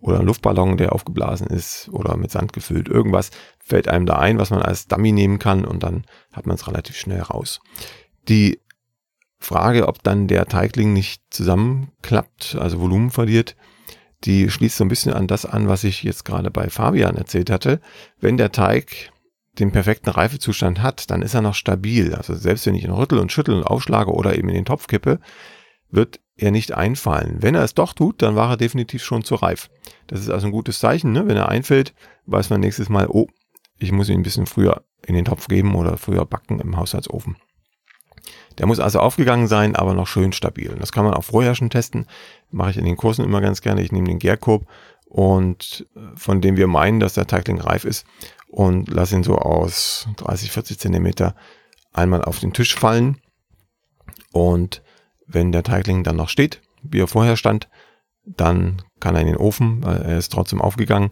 [0.00, 2.88] oder ein Luftballon, der aufgeblasen ist oder mit Sand gefüllt.
[2.88, 6.56] Irgendwas fällt einem da ein, was man als Dummy nehmen kann und dann hat man
[6.56, 7.60] es relativ schnell raus.
[8.28, 8.60] Die
[9.38, 13.56] Frage, ob dann der Teigling nicht zusammenklappt, also Volumen verliert,
[14.24, 17.50] die schließt so ein bisschen an das an, was ich jetzt gerade bei Fabian erzählt
[17.50, 17.80] hatte.
[18.20, 19.10] Wenn der Teig
[19.58, 22.14] den perfekten Reifezustand hat, dann ist er noch stabil.
[22.14, 24.86] Also selbst wenn ich ihn rüttel und schüttel und aufschlage oder eben in den Topf
[24.86, 25.20] kippe,
[25.90, 27.38] wird er nicht einfallen.
[27.40, 29.70] Wenn er es doch tut, dann war er definitiv schon zu reif.
[30.06, 31.12] Das ist also ein gutes Zeichen.
[31.12, 31.26] Ne?
[31.26, 31.94] Wenn er einfällt,
[32.26, 33.26] weiß man nächstes Mal, oh,
[33.78, 37.36] ich muss ihn ein bisschen früher in den Topf geben oder früher backen im Haushaltsofen.
[38.58, 40.74] Der muss also aufgegangen sein, aber noch schön stabil.
[40.78, 42.06] das kann man auch vorher schon testen.
[42.50, 43.82] Mache ich in den Kursen immer ganz gerne.
[43.82, 44.66] Ich nehme den Gärkorb
[45.06, 48.06] und äh, von dem wir meinen, dass der Teigling reif ist
[48.48, 51.34] und lasse ihn so aus 30, 40 Zentimeter
[51.92, 53.20] einmal auf den Tisch fallen.
[54.32, 54.82] Und
[55.26, 57.68] wenn der Teigling dann noch steht, wie er vorher stand,
[58.24, 61.10] dann kann er in den Ofen, weil er ist trotzdem aufgegangen,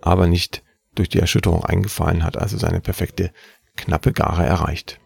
[0.00, 0.62] aber nicht
[0.94, 3.32] durch die Erschütterung eingefallen hat, also seine perfekte
[3.76, 5.00] knappe Gare erreicht.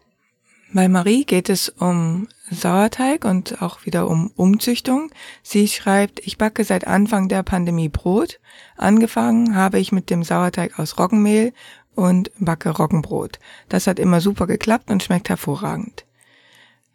[0.71, 5.11] Bei Marie geht es um Sauerteig und auch wieder um Umzüchtung.
[5.43, 8.39] Sie schreibt, ich backe seit Anfang der Pandemie Brot.
[8.77, 11.55] Angefangen habe ich mit dem Sauerteig aus Roggenmehl
[11.95, 13.39] und backe Roggenbrot.
[13.71, 16.05] Das hat immer super geklappt und schmeckt hervorragend.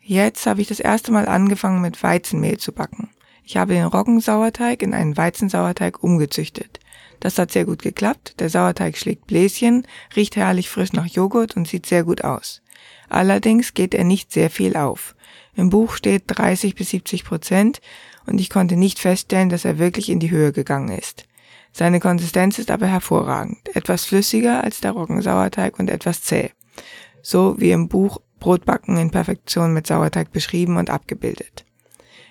[0.01, 3.09] Jetzt habe ich das erste Mal angefangen mit Weizenmehl zu backen.
[3.43, 6.79] Ich habe den Roggensauerteig in einen Weizensauerteig umgezüchtet.
[7.19, 8.39] Das hat sehr gut geklappt.
[8.39, 12.62] Der Sauerteig schlägt Bläschen, riecht herrlich frisch nach Joghurt und sieht sehr gut aus.
[13.13, 15.15] Allerdings geht er nicht sehr viel auf.
[15.55, 17.79] Im Buch steht 30 bis 70 Prozent
[18.25, 21.25] und ich konnte nicht feststellen, dass er wirklich in die Höhe gegangen ist.
[21.71, 26.51] Seine Konsistenz ist aber hervorragend, etwas flüssiger als der Roggensauerteig und etwas zäh.
[27.21, 31.65] so wie im Buch Brotbacken in Perfektion mit Sauerteig beschrieben und abgebildet.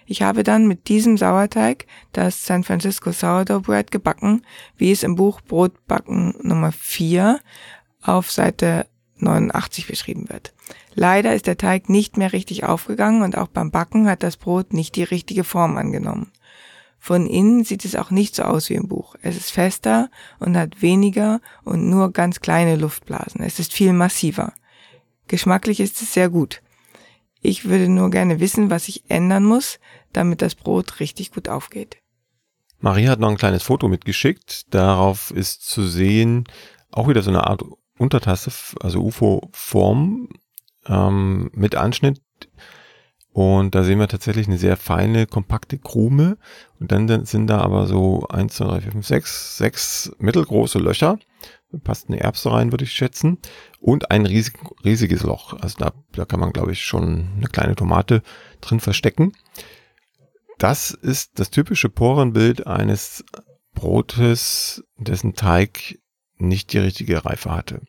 [0.05, 4.45] Ich habe dann mit diesem Sauerteig das San Francisco Sourdough Bread gebacken,
[4.77, 7.41] wie es im Buch Brotbacken Nummer 4
[8.03, 8.87] auf Seite
[9.23, 10.53] 89 beschrieben wird.
[10.95, 14.73] Leider ist der Teig nicht mehr richtig aufgegangen und auch beim Backen hat das Brot
[14.73, 16.33] nicht die richtige Form angenommen.
[16.99, 19.17] Von innen sieht es auch nicht so aus wie im Buch.
[19.23, 20.09] Es ist fester
[20.39, 23.43] und hat weniger und nur ganz kleine Luftblasen.
[23.43, 24.53] Es ist viel massiver.
[25.27, 26.63] Geschmacklich ist es sehr gut.
[27.41, 29.81] Ich würde nur gerne wissen, was ich ändern muss,
[30.13, 31.97] damit das Brot richtig gut aufgeht.
[32.79, 34.73] Marie hat noch ein kleines Foto mitgeschickt.
[34.73, 36.45] Darauf ist zu sehen,
[36.93, 37.65] auch wieder so eine Art
[37.99, 38.51] Untertasse,
[38.81, 40.29] also UFO-Form
[40.87, 42.21] ähm, mit Anschnitt.
[43.33, 46.37] Und da sehen wir tatsächlich eine sehr feine, kompakte Krume.
[46.79, 51.19] Und dann sind da aber so eins, zwei, drei, vier, fünf, sechs, sechs mittelgroße Löcher
[51.79, 53.39] passt eine Erbse rein, würde ich schätzen.
[53.81, 55.55] Und ein riesig, riesiges Loch.
[55.55, 58.23] Also da, da kann man, glaube ich, schon eine kleine Tomate
[58.61, 59.33] drin verstecken.
[60.59, 63.25] Das ist das typische Porenbild eines
[63.75, 65.99] Brotes, dessen Teig
[66.49, 67.81] nicht die richtige Reife hatte.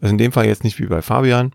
[0.00, 1.52] Also in dem Fall jetzt nicht wie bei Fabian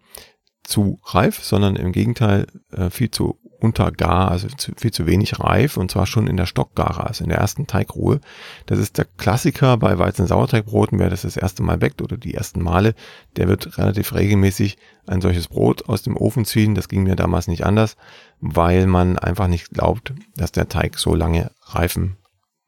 [0.63, 5.77] zu reif, sondern im Gegenteil äh, viel zu untergar, also zu, viel zu wenig reif
[5.77, 8.19] und zwar schon in der Stockgare, also in der ersten Teigruhe.
[8.65, 12.62] Das ist der Klassiker bei Weizen-Sauerteigbroten, wer das das erste Mal backt oder die ersten
[12.62, 12.93] Male,
[13.38, 14.77] der wird relativ regelmäßig
[15.08, 16.75] ein solches Brot aus dem Ofen ziehen.
[16.75, 17.95] Das ging mir damals nicht anders,
[18.41, 22.17] weil man einfach nicht glaubt, dass der Teig so lange reifen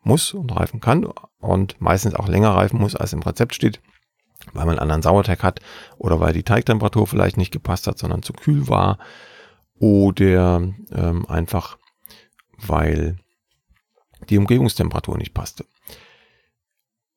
[0.06, 1.06] muss und reifen kann
[1.40, 3.82] und meistens auch länger reifen muss, als im Rezept steht
[4.54, 5.60] weil man einen anderen Sauerteig hat
[5.98, 9.00] oder weil die Teigtemperatur vielleicht nicht gepasst hat, sondern zu kühl war
[9.80, 11.78] oder ähm, einfach
[12.58, 13.18] weil
[14.30, 15.66] die Umgebungstemperatur nicht passte.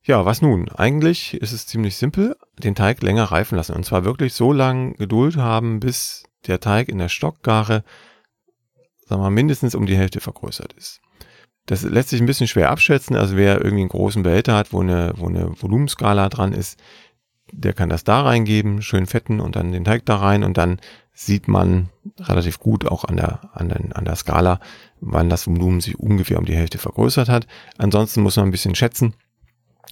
[0.02, 0.68] Ja, was nun?
[0.70, 4.94] Eigentlich ist es ziemlich simpel, den Teig länger reifen lassen und zwar wirklich so lange
[4.94, 7.84] Geduld haben, bis der Teig in der Stockgare,
[9.06, 11.00] sagen wir mindestens um die Hälfte vergrößert ist.
[11.68, 14.80] Das lässt sich ein bisschen schwer abschätzen, also wer irgendwie einen großen Behälter hat, wo
[14.80, 16.80] eine, wo eine Volumenskala dran ist,
[17.52, 20.80] der kann das da reingeben, schön fetten und dann den Teig da rein und dann
[21.12, 24.60] sieht man relativ gut auch an der, an, den, an der Skala,
[25.00, 27.46] wann das Volumen sich ungefähr um die Hälfte vergrößert hat.
[27.76, 29.14] Ansonsten muss man ein bisschen schätzen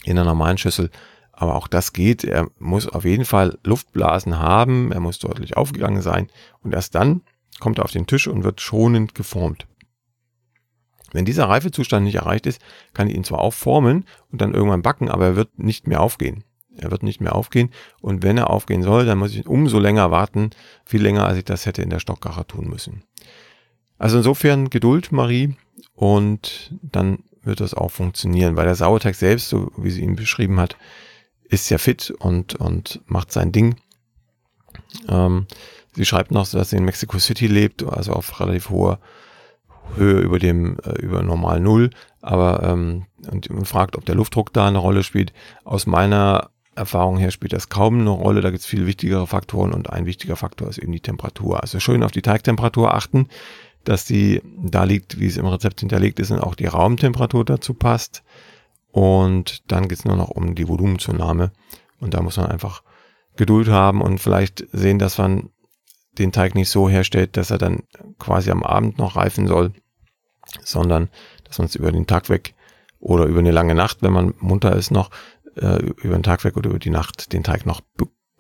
[0.05, 0.91] in einer normalen Schüssel.
[1.33, 2.25] Aber auch das geht.
[2.25, 4.93] Er muss auf jeden Fall Luftblasen haben.
[4.93, 6.29] Er muss deutlich aufgegangen sein.
[6.63, 7.21] Und erst dann
[7.61, 9.67] kommt er auf den Tisch und wird schonend geformt.
[11.13, 12.61] Wenn dieser Reifezustand nicht erreicht ist,
[12.93, 16.01] kann ich ihn zwar auch formen und dann irgendwann backen, aber er wird nicht mehr
[16.01, 16.45] aufgehen.
[16.77, 17.71] Er wird nicht mehr aufgehen.
[18.01, 20.51] Und wenn er aufgehen soll, dann muss ich umso länger warten.
[20.85, 23.03] Viel länger, als ich das hätte in der Stockgache tun müssen.
[23.99, 25.57] Also insofern Geduld, Marie.
[25.95, 30.59] Und dann wird das auch funktionieren, weil der Sauerteig selbst, so wie sie ihn beschrieben
[30.61, 30.77] hat,
[31.45, 33.77] ist ja fit und, und macht sein Ding.
[35.09, 35.47] Ähm,
[35.95, 38.99] sie schreibt noch, dass sie in Mexico City lebt, also auf relativ hoher
[39.95, 44.67] Höhe über dem äh, über normal Null, aber ähm, und fragt, ob der Luftdruck da
[44.67, 45.33] eine Rolle spielt.
[45.65, 48.41] Aus meiner Erfahrung her spielt das kaum eine Rolle.
[48.41, 51.63] Da gibt es viel wichtigere Faktoren und ein wichtiger Faktor ist eben die Temperatur.
[51.63, 53.29] Also schön auf die Teigtemperatur achten,
[53.85, 57.75] dass die da liegt, wie es im Rezept hinterlegt ist und auch die Raumtemperatur dazu
[57.75, 58.23] passt.
[58.91, 61.53] Und dann geht es nur noch um die Volumenzunahme.
[61.99, 62.83] Und da muss man einfach
[63.37, 65.51] Geduld haben und vielleicht sehen, dass man
[66.19, 67.85] den Teig nicht so herstellt, dass er dann
[68.19, 69.73] quasi am Abend noch reifen soll,
[70.63, 71.09] sondern
[71.45, 72.55] dass man es über den Tag weg
[72.99, 75.11] oder über eine lange Nacht, wenn man munter ist noch,
[75.57, 77.81] äh, über den Tag weg oder über die Nacht den Teig noch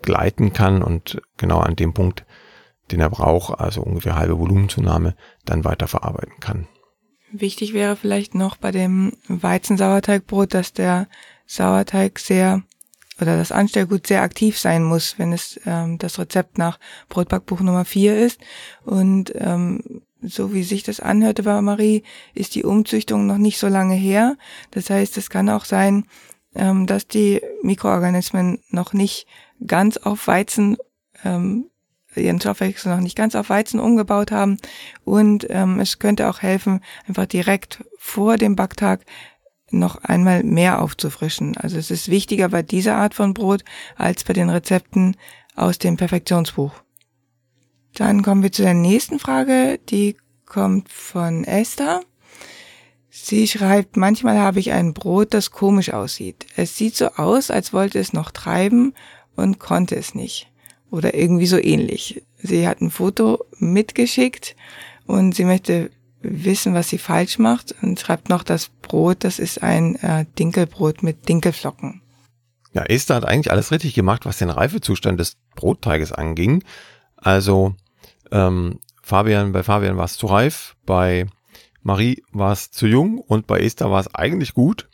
[0.00, 2.24] begleiten kann und genau an dem Punkt,
[2.90, 6.68] den er braucht, also ungefähr halbe Volumenzunahme, dann weiter verarbeiten kann.
[7.32, 11.08] Wichtig wäre vielleicht noch bei dem Weizensauerteigbrot, dass der
[11.46, 12.62] Sauerteig sehr
[13.20, 17.84] oder das Anstellgut sehr aktiv sein muss, wenn es ähm, das Rezept nach Brotbackbuch Nummer
[17.84, 18.40] 4 ist.
[18.84, 22.02] Und ähm, so wie sich das anhörte bei Marie,
[22.34, 24.36] ist die Umzüchtung noch nicht so lange her.
[24.70, 26.06] Das heißt, es kann auch sein,
[26.54, 29.26] ähm, dass die Mikroorganismen noch nicht
[29.66, 30.76] ganz auf Weizen,
[31.24, 31.66] ähm,
[32.14, 34.56] ihren Stoffwechsel noch nicht ganz auf Weizen umgebaut haben.
[35.04, 39.04] Und ähm, es könnte auch helfen, einfach direkt vor dem Backtag
[39.70, 41.56] noch einmal mehr aufzufrischen.
[41.56, 43.64] Also es ist wichtiger bei dieser Art von Brot
[43.96, 45.16] als bei den Rezepten
[45.54, 46.72] aus dem Perfektionsbuch.
[47.94, 52.02] Dann kommen wir zu der nächsten Frage, die kommt von Esther.
[53.10, 56.46] Sie schreibt, manchmal habe ich ein Brot, das komisch aussieht.
[56.54, 58.92] Es sieht so aus, als wollte es noch treiben
[59.34, 60.50] und konnte es nicht.
[60.90, 62.22] Oder irgendwie so ähnlich.
[62.36, 64.54] Sie hat ein Foto mitgeschickt
[65.06, 65.90] und sie möchte
[66.28, 71.02] wissen, was sie falsch macht und schreibt noch, das Brot, das ist ein äh, Dinkelbrot
[71.02, 72.02] mit Dinkelflocken.
[72.72, 76.62] Ja, Esther hat eigentlich alles richtig gemacht, was den Reifezustand des Brotteiges anging.
[77.16, 77.74] Also
[78.30, 81.26] ähm, Fabian, bei Fabian war es zu reif, bei
[81.82, 84.88] Marie war es zu jung und bei Esther war es eigentlich gut.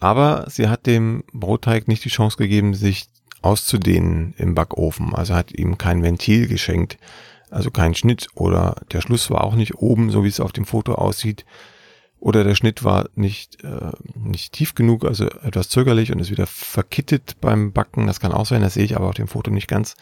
[0.00, 3.08] Aber sie hat dem Brotteig nicht die Chance gegeben, sich
[3.40, 5.14] auszudehnen im Backofen.
[5.14, 6.98] Also hat ihm kein Ventil geschenkt,
[7.54, 10.64] also kein Schnitt oder der Schluss war auch nicht oben, so wie es auf dem
[10.64, 11.44] Foto aussieht.
[12.18, 16.46] Oder der Schnitt war nicht, äh, nicht tief genug, also etwas zögerlich und ist wieder
[16.46, 18.06] verkittet beim Backen.
[18.06, 19.94] Das kann auch sein, das sehe ich aber auf dem Foto nicht ganz.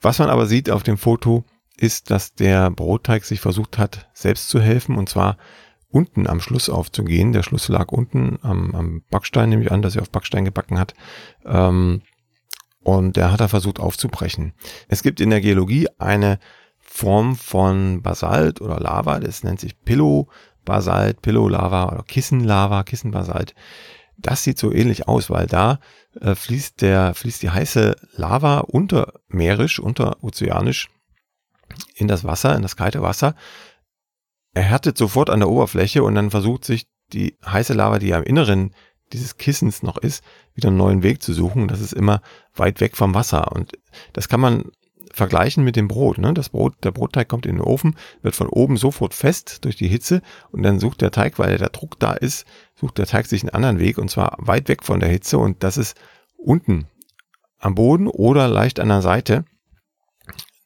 [0.00, 1.44] Was man aber sieht auf dem Foto,
[1.76, 5.36] ist, dass der Brotteig sich versucht hat, selbst zu helfen und zwar
[5.88, 7.32] unten am Schluss aufzugehen.
[7.32, 10.78] Der Schluss lag unten am, am Backstein, nehme ich an, dass er auf Backstein gebacken
[10.78, 10.94] hat.
[11.44, 12.02] Ähm,
[12.82, 14.52] und der hat er versucht aufzubrechen.
[14.88, 16.38] Es gibt in der Geologie eine
[16.96, 23.56] Form von Basalt oder Lava, das nennt sich Pillow-Basalt, Pillow-Lava oder Kissen-Lava, Kissen-Basalt.
[24.16, 25.80] Das sieht so ähnlich aus, weil da
[26.20, 30.88] äh, fließt der, fließt die heiße Lava untermeerisch, unterozeanisch
[31.96, 33.34] in das Wasser, in das kalte Wasser.
[34.52, 38.18] Er härtet sofort an der Oberfläche und dann versucht sich die heiße Lava, die ja
[38.18, 38.72] im Inneren
[39.12, 40.22] dieses Kissens noch ist,
[40.54, 41.66] wieder einen neuen Weg zu suchen.
[41.66, 42.22] Das ist immer
[42.54, 43.50] weit weg vom Wasser.
[43.50, 43.72] Und
[44.12, 44.70] das kann man
[45.14, 46.18] vergleichen mit dem Brot.
[46.18, 46.34] Ne?
[46.34, 49.88] Das Brot, der Brotteig kommt in den Ofen, wird von oben sofort fest durch die
[49.88, 53.42] Hitze und dann sucht der Teig, weil der Druck da ist, sucht der Teig sich
[53.42, 55.96] einen anderen Weg und zwar weit weg von der Hitze und das ist
[56.36, 56.88] unten
[57.58, 59.44] am Boden oder leicht an der Seite.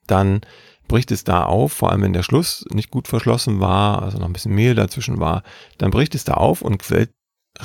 [0.07, 0.41] Dann
[0.89, 4.27] bricht es da auf, vor allem wenn der Schluss nicht gut verschlossen war, also noch
[4.27, 5.43] ein bisschen Mehl dazwischen war,
[5.77, 7.13] dann bricht es da auf und quillt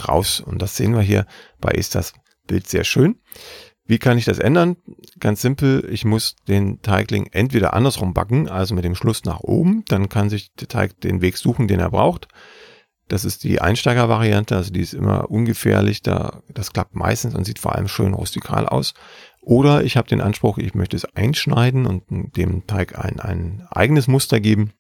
[0.08, 0.42] raus.
[0.42, 1.26] Und das sehen wir hier
[1.62, 2.14] bei ist das
[2.46, 3.22] Bild sehr schön.
[3.86, 4.78] Wie kann ich das ändern?
[5.20, 9.84] Ganz simpel, ich muss den Teigling entweder andersrum backen, also mit dem Schluss nach oben,
[9.88, 12.30] dann kann sich der Teig den Weg suchen, den er braucht.
[13.10, 17.60] Das ist die Einsteigervariante, also die ist immer ungefährlich, da, das klappt meistens und sieht
[17.60, 18.94] vor allem schön rustikal aus.
[19.42, 24.08] Oder ich habe den Anspruch, ich möchte es einschneiden und dem Teig ein, ein eigenes
[24.08, 24.72] Muster geben.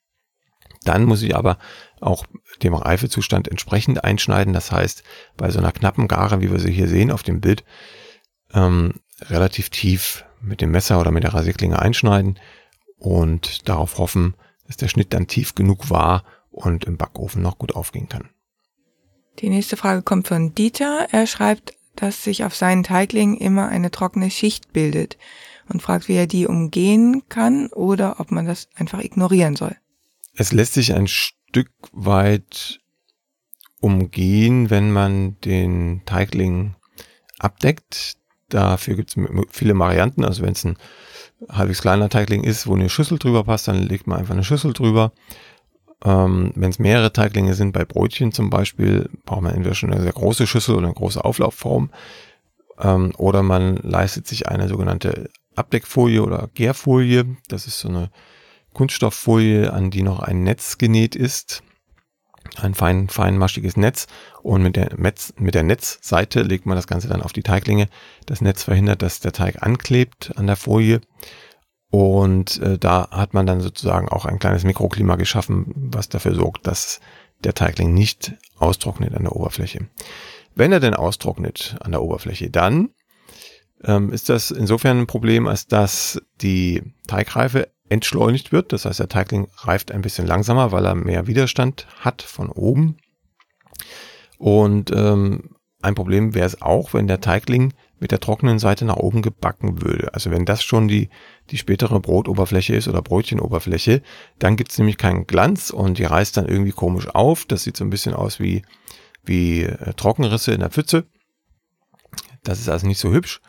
[0.86, 1.58] Dann muss ich aber
[2.00, 2.26] auch
[2.62, 4.54] dem Reifezustand entsprechend einschneiden.
[4.54, 5.04] Das heißt,
[5.36, 7.66] bei so einer knappen Gare, wie wir sie hier sehen auf dem Bild,
[8.54, 12.39] ähm, relativ tief mit dem Messer oder mit der Rasierklinge einschneiden
[12.98, 14.36] und darauf hoffen,
[14.68, 18.30] dass der Schnitt dann tief genug war und im Backofen noch gut aufgehen kann.
[19.39, 21.08] Die nächste Frage kommt von Dieter.
[21.12, 25.18] Er schreibt, dass sich auf seinen Teiglingen immer eine trockene Schicht bildet
[25.70, 29.76] und fragt, wie er die umgehen kann oder ob man das einfach ignorieren soll.
[30.36, 32.82] Es lässt sich ein Stück weit
[33.80, 36.76] umgehen, wenn man den Teigling
[37.39, 38.18] abdeckt.
[38.54, 40.24] Dafür gibt es viele Varianten.
[40.24, 40.78] Also wenn es ein
[41.50, 44.74] halbwegs kleiner Teigling ist, wo eine Schüssel drüber passt, dann legt man einfach eine Schüssel
[44.74, 45.12] drüber.
[46.06, 50.04] Ähm, wenn es mehrere Teiglinge sind, bei Brötchen zum Beispiel, braucht man entweder schon eine
[50.04, 51.89] sehr große Schüssel oder eine große Auflaufform.
[52.80, 57.38] Ähm, oder man leistet sich eine sogenannte Abdeckfolie oder Gärfolie.
[57.48, 58.12] Das ist so eine
[58.74, 61.63] Kunststofffolie, an die noch ein Netz genäht ist.
[62.62, 64.08] Ein fein, feinmaschiges Netz.
[64.42, 67.88] Und mit der, Metz, mit der Netzseite legt man das Ganze dann auf die Teiglinge.
[68.26, 71.02] Das Netz verhindert, dass der Teig anklebt an der Folie.
[71.89, 76.66] Und äh, da hat man dann sozusagen auch ein kleines Mikroklima geschaffen, was dafür sorgt,
[76.66, 77.00] dass
[77.44, 79.88] der Teigling nicht austrocknet an der Oberfläche.
[80.56, 82.89] Wenn er denn austrocknet an der Oberfläche, dann
[83.84, 88.74] ähm, ist das insofern ein Problem, als dass die Teigreife entschleunigt wird.
[88.74, 92.98] Das heißt, der Teigling reift ein bisschen langsamer, weil er mehr Widerstand hat von oben.
[94.38, 98.98] Und ähm, ein Problem wäre es auch, wenn der Teigling mit der trockenen Seite nach
[98.98, 100.13] oben gebacken würde.
[100.13, 101.10] Also wenn das schon die,
[101.52, 104.02] die spätere Brotoberfläche ist oder Brötchenoberfläche,
[104.39, 107.46] dann gibt es nämlich keinen Glanz und die reißt dann irgendwie komisch auf.
[107.46, 108.63] Das sieht so ein bisschen aus wie,
[109.24, 111.06] wie äh, Trockenrisse in der Pfütze.
[112.43, 113.41] Das ist also nicht so hübsch,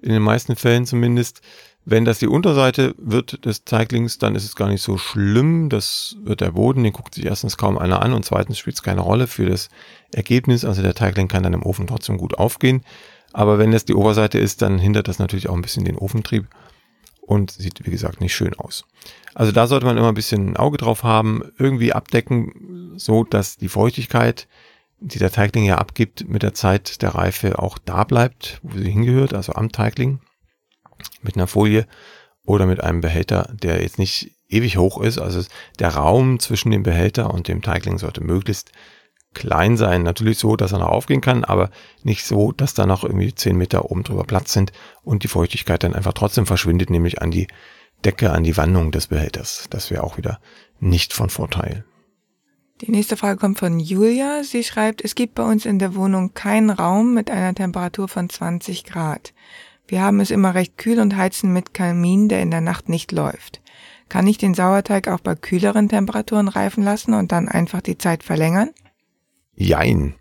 [0.00, 1.42] in den meisten Fällen zumindest.
[1.84, 5.70] Wenn das die Unterseite wird des Teiglings, dann ist es gar nicht so schlimm.
[5.70, 8.82] Das wird der Boden, den guckt sich erstens kaum einer an und zweitens spielt es
[8.82, 9.70] keine Rolle für das
[10.12, 10.64] Ergebnis.
[10.64, 12.84] Also der Teigling kann dann im Ofen trotzdem gut aufgehen.
[13.32, 16.46] Aber wenn das die Oberseite ist, dann hindert das natürlich auch ein bisschen den Ofentrieb
[17.20, 18.84] und sieht, wie gesagt, nicht schön aus.
[19.34, 23.56] Also da sollte man immer ein bisschen ein Auge drauf haben, irgendwie abdecken, so dass
[23.56, 24.48] die Feuchtigkeit,
[24.98, 28.90] die der Teigling ja abgibt, mit der Zeit der Reife auch da bleibt, wo sie
[28.90, 30.18] hingehört, also am Teigling
[31.22, 31.86] mit einer Folie
[32.44, 35.18] oder mit einem Behälter, der jetzt nicht ewig hoch ist.
[35.18, 35.42] Also
[35.78, 38.72] der Raum zwischen dem Behälter und dem Teigling sollte möglichst
[39.34, 40.02] klein sein.
[40.02, 41.70] Natürlich so, dass er noch aufgehen kann, aber
[42.02, 45.82] nicht so, dass da noch irgendwie zehn Meter oben drüber Platz sind und die Feuchtigkeit
[45.82, 47.46] dann einfach trotzdem verschwindet, nämlich an die
[48.04, 49.66] Decke, an die Wandung des Behälters.
[49.70, 50.40] Das wäre auch wieder
[50.80, 51.84] nicht von Vorteil.
[52.80, 54.42] Die nächste Frage kommt von Julia.
[54.42, 58.30] Sie schreibt, es gibt bei uns in der Wohnung keinen Raum mit einer Temperatur von
[58.30, 59.34] 20 Grad.
[59.90, 63.12] Wir haben es immer recht kühl und heizen mit Kamin, der in der Nacht nicht
[63.12, 63.60] läuft.
[64.08, 68.22] Kann ich den Sauerteig auch bei kühleren Temperaturen reifen lassen und dann einfach die Zeit
[68.22, 68.70] verlängern?
[69.54, 70.14] Jein.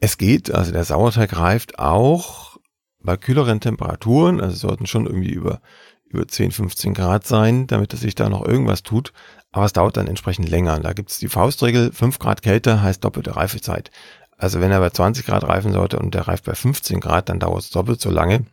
[0.00, 2.56] Es geht, also der Sauerteig reift auch
[3.02, 5.60] bei kühleren Temperaturen, also sollten schon irgendwie über,
[6.06, 9.12] über 10, 15 Grad sein, damit es sich da noch irgendwas tut
[9.52, 10.78] aber es dauert dann entsprechend länger.
[10.80, 13.90] Da gibt es die Faustregel, 5 Grad Kälte heißt doppelte Reifezeit.
[14.36, 17.40] Also wenn er bei 20 Grad reifen sollte und der reift bei 15 Grad, dann
[17.40, 18.46] dauert es doppelt so lange.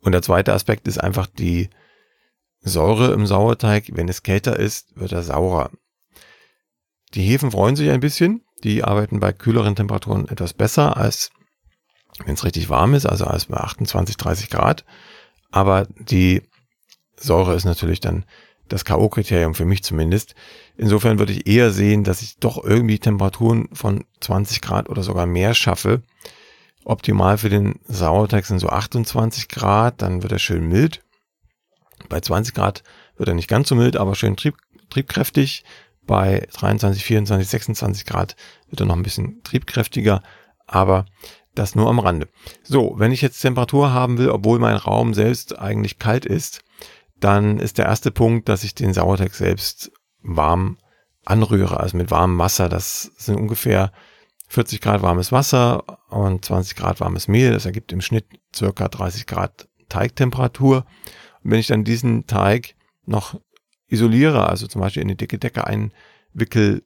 [0.00, 1.70] Und der zweite Aspekt ist einfach die
[2.60, 3.90] Säure im Sauerteig.
[3.92, 5.70] Wenn es kälter ist, wird er saurer.
[7.14, 8.42] Die Hefen freuen sich ein bisschen.
[8.62, 11.30] Die arbeiten bei kühleren Temperaturen etwas besser als
[12.24, 14.84] wenn es richtig warm ist, also als bei 28, 30 Grad.
[15.50, 16.42] Aber die
[17.16, 18.24] Säure ist natürlich dann
[18.68, 20.34] das K.O.-Kriterium für mich zumindest.
[20.76, 25.26] Insofern würde ich eher sehen, dass ich doch irgendwie Temperaturen von 20 Grad oder sogar
[25.26, 26.02] mehr schaffe.
[26.84, 31.02] Optimal für den Sauerteig sind so 28 Grad, dann wird er schön mild.
[32.08, 32.82] Bei 20 Grad
[33.16, 34.56] wird er nicht ganz so mild, aber schön trieb,
[34.88, 35.64] triebkräftig.
[36.02, 38.36] Bei 23, 24, 26 Grad
[38.68, 40.22] wird er noch ein bisschen triebkräftiger,
[40.66, 41.04] aber
[41.54, 42.28] das nur am Rande.
[42.62, 46.62] So, wenn ich jetzt Temperatur haben will, obwohl mein Raum selbst eigentlich kalt ist,
[47.18, 50.78] dann ist der erste Punkt, dass ich den Sauerteig selbst warm
[51.24, 52.68] anrühre, also mit warmem Wasser.
[52.68, 53.92] Das sind ungefähr
[54.50, 57.52] 40 Grad warmes Wasser und 20 Grad warmes Mehl.
[57.52, 60.84] Das ergibt im Schnitt circa 30 Grad Teigtemperatur.
[61.44, 62.74] Und wenn ich dann diesen Teig
[63.06, 63.40] noch
[63.86, 66.82] isoliere, also zum Beispiel in eine dicke Decke einwickel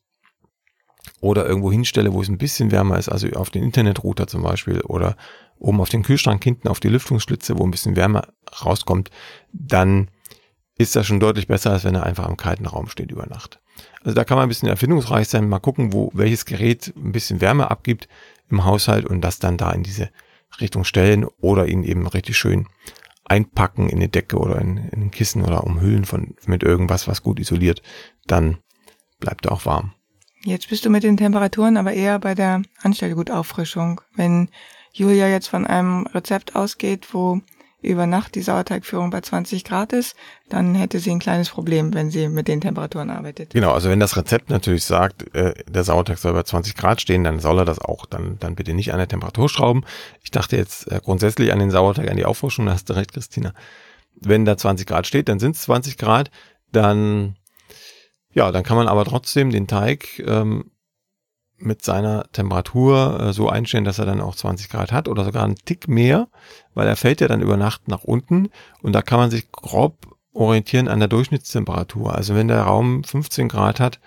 [1.21, 4.83] oder irgendwo hinstelle, wo es ein bisschen wärmer ist, also auf den Internetrouter zum Beispiel
[4.83, 5.17] oder
[5.59, 8.29] oben auf den Kühlschrank hinten auf die Lüftungsschlitze, wo ein bisschen Wärme
[8.63, 9.11] rauskommt,
[9.53, 10.11] dann
[10.77, 13.61] ist das schon deutlich besser, als wenn er einfach im kalten Raum steht über Nacht.
[14.03, 17.41] Also da kann man ein bisschen erfindungsreich sein, mal gucken, wo welches Gerät ein bisschen
[17.41, 18.09] Wärme abgibt
[18.51, 20.11] im Haushalt und das dann da in diese
[20.61, 22.69] Richtung stellen oder ihn eben richtig schön
[23.25, 27.23] einpacken in die Decke oder in, in ein Kissen oder umhüllen von mit irgendwas, was
[27.23, 27.83] gut isoliert,
[28.27, 28.59] dann
[29.19, 29.95] bleibt er auch warm.
[30.45, 34.03] Jetzt bist du mit den Temperaturen aber eher bei der Anstellgutauffrischung.
[34.15, 34.51] Wenn
[34.93, 37.41] Julia jetzt von einem Rezept ausgeht, wo
[37.85, 40.17] über Nacht die Sauerteigführung bei 20 Grad ist,
[40.49, 43.51] dann hätte sie ein kleines Problem, wenn sie mit den Temperaturen arbeitet.
[43.53, 47.25] Genau, also wenn das Rezept natürlich sagt, äh, der Sauerteig soll bei 20 Grad stehen,
[47.25, 48.07] dann soll er das auch.
[48.07, 49.85] Dann, dann bitte nicht an der Temperatur schrauben.
[50.23, 53.13] Ich dachte jetzt äh, grundsätzlich an den Sauerteig, an die Auffrischung, da hast du recht,
[53.13, 53.53] Christina.
[54.21, 56.31] Wenn da 20 Grad steht, dann sind es 20 Grad.
[56.73, 57.37] Dann,
[58.33, 60.71] ja, dann kann man aber trotzdem den Teig ähm,
[61.59, 65.45] mit seiner Temperatur äh, so einstellen, dass er dann auch 20 Grad hat oder sogar
[65.45, 66.29] einen Tick mehr,
[66.75, 68.51] weil er fällt ja dann über Nacht nach unten
[68.83, 72.15] und da kann man sich grob orientieren an der Durchschnittstemperatur.
[72.15, 74.01] Also wenn der Raum 15 Grad hat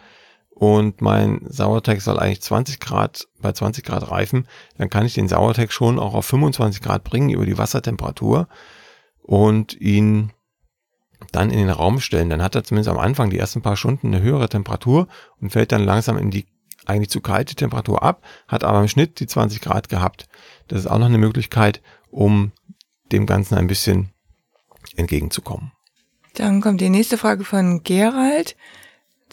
[0.49, 5.29] und mein Sauerteig soll eigentlich 20 Grad bei 20 Grad reifen, dann kann ich den
[5.29, 8.47] Sauerteig schon auch auf 25 Grad bringen über die Wassertemperatur
[9.21, 10.31] und ihn
[11.31, 12.29] dann in den Raum stellen.
[12.29, 15.07] Dann hat er zumindest am Anfang die ersten paar Stunden eine höhere Temperatur
[15.39, 16.45] und fällt dann langsam in die
[16.87, 20.27] eigentlich zu kalte Temperatur ab, hat aber im Schnitt die 20 Grad gehabt.
[20.67, 22.51] Das ist auch noch eine Möglichkeit, um
[23.11, 24.09] dem Ganzen ein bisschen
[24.95, 25.71] entgegenzukommen.
[26.33, 28.55] Dann kommt die nächste Frage von Gerald.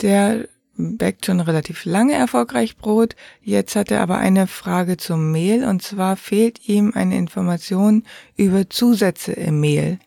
[0.02, 3.14] Der backt schon relativ lange erfolgreich Brot.
[3.42, 8.04] Jetzt hat er aber eine Frage zum Mehl und zwar fehlt ihm eine Information
[8.36, 9.98] über Zusätze im Mehl,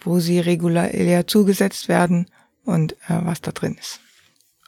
[0.00, 2.26] wo sie regulär zugesetzt werden
[2.64, 4.00] und äh, was da drin ist.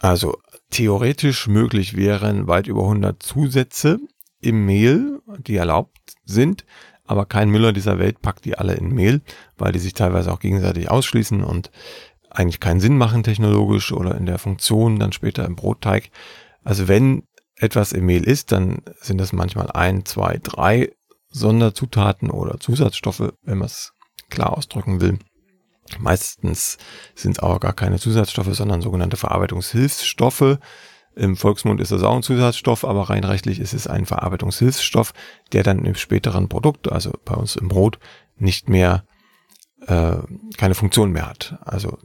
[0.00, 0.38] Also
[0.70, 3.98] theoretisch möglich wären weit über 100 Zusätze
[4.40, 6.64] im Mehl, die erlaubt sind,
[7.04, 9.22] aber kein Müller dieser Welt packt die alle in Mehl,
[9.56, 11.70] weil die sich teilweise auch gegenseitig ausschließen und
[12.30, 16.11] eigentlich keinen Sinn machen technologisch oder in der Funktion dann später im Brotteig.
[16.62, 17.24] Also wenn
[17.56, 20.92] etwas im Mehl ist, dann sind das manchmal ein, zwei, drei
[21.30, 23.94] Sonderzutaten oder Zusatzstoffe, wenn man es
[24.31, 25.18] klar ausdrücken will.
[25.98, 26.78] Meistens
[27.14, 30.58] sind es aber gar keine Zusatzstoffe, sondern sogenannte Verarbeitungshilfsstoffe.
[31.16, 35.12] Im Volksmund ist das auch ein Zusatzstoff, aber rein rechtlich ist es ein Verarbeitungshilfsstoff,
[35.52, 37.98] der dann im späteren Produkt, also bei uns im Brot,
[38.36, 39.04] nicht mehr
[39.86, 40.16] äh,
[40.56, 41.58] keine Funktion mehr hat.
[41.64, 41.98] Also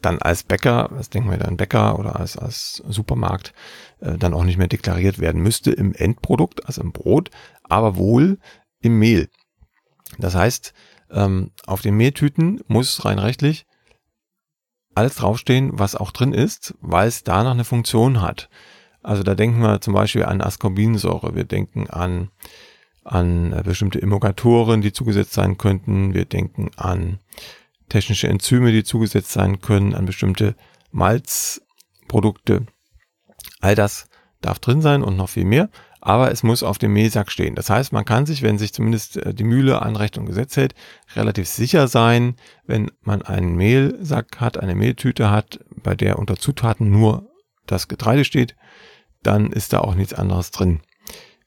[0.00, 3.52] dann als Bäcker, was denken wir dann Bäcker oder als, als Supermarkt,
[4.00, 7.30] äh, dann auch nicht mehr deklariert werden müsste im Endprodukt, also im Brot,
[7.64, 8.38] aber wohl
[8.80, 9.28] im Mehl.
[10.18, 10.72] Das heißt,
[11.10, 13.66] ähm, auf den Mehltüten muss rein rechtlich
[14.98, 18.50] alles draufstehen, was auch drin ist, weil es da noch eine Funktion hat.
[19.00, 22.30] Also da denken wir zum Beispiel an Ascorbinsäure, wir denken an,
[23.04, 27.20] an äh, bestimmte Emulgatoren, die zugesetzt sein könnten, wir denken an
[27.88, 30.56] technische Enzyme, die zugesetzt sein können, an bestimmte
[30.90, 32.66] Malzprodukte.
[33.60, 34.08] All das
[34.40, 35.70] darf drin sein und noch viel mehr,
[36.00, 37.54] aber es muss auf dem Mehlsack stehen.
[37.54, 40.56] Das heißt, man kann sich, wenn sich zumindest äh, die Mühle an Recht und Gesetz
[40.56, 40.74] hält,
[41.16, 42.36] relativ sicher sein,
[42.66, 47.28] wenn man einen Mehlsack hat, eine Mehltüte hat, bei der unter Zutaten nur
[47.66, 48.56] das Getreide steht,
[49.22, 50.80] dann ist da auch nichts anderes drin.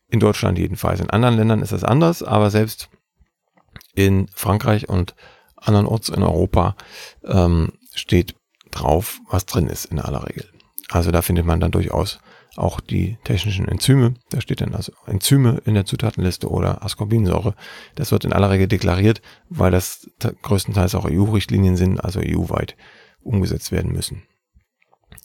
[0.08, 1.00] In Deutschland jedenfalls.
[1.00, 2.90] In anderen Ländern ist das anders, aber selbst
[3.96, 5.16] in Frankreich und
[5.56, 6.76] andernorts in Europa
[7.24, 8.36] ähm, steht
[8.72, 10.50] drauf, was drin ist in aller Regel.
[10.90, 12.20] Also da findet man dann durchaus
[12.56, 14.16] auch die technischen Enzyme.
[14.30, 17.56] Da steht dann also Enzyme in der Zutatenliste oder Ascorbinsäure.
[17.96, 20.10] Das wird in aller Regel deklariert, weil das
[20.42, 22.76] größtenteils auch EU-Richtlinien sind, also EU-weit
[23.22, 24.24] umgesetzt werden müssen.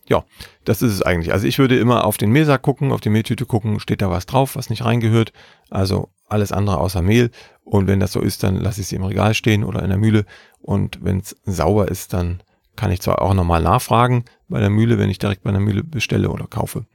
[0.09, 0.25] Ja,
[0.65, 1.33] das ist es eigentlich.
[1.33, 4.27] Also ich würde immer auf den Mehlsack gucken, auf die Mehltüte gucken, steht da was
[4.27, 5.33] drauf, was nicht reingehört.
[5.69, 7.31] Also alles andere außer Mehl.
[7.65, 9.99] Und wenn das so ist, dann lasse ich sie im Regal stehen oder in der
[9.99, 10.25] Mühle.
[10.61, 12.41] Und wenn es sauber ist, dann
[12.77, 15.83] kann ich zwar auch nochmal nachfragen bei der Mühle, wenn ich direkt bei der Mühle
[15.83, 16.87] bestelle oder kaufe.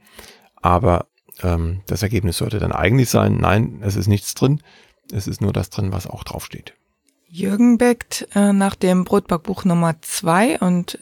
[0.62, 1.06] Aber
[1.42, 4.62] ähm, das Ergebnis sollte dann eigentlich sein, nein, es ist nichts drin.
[5.10, 6.74] Es ist nur das drin, was auch draufsteht.
[7.28, 10.98] Jürgen bäckt äh, nach dem Brotbackbuch Nummer zwei und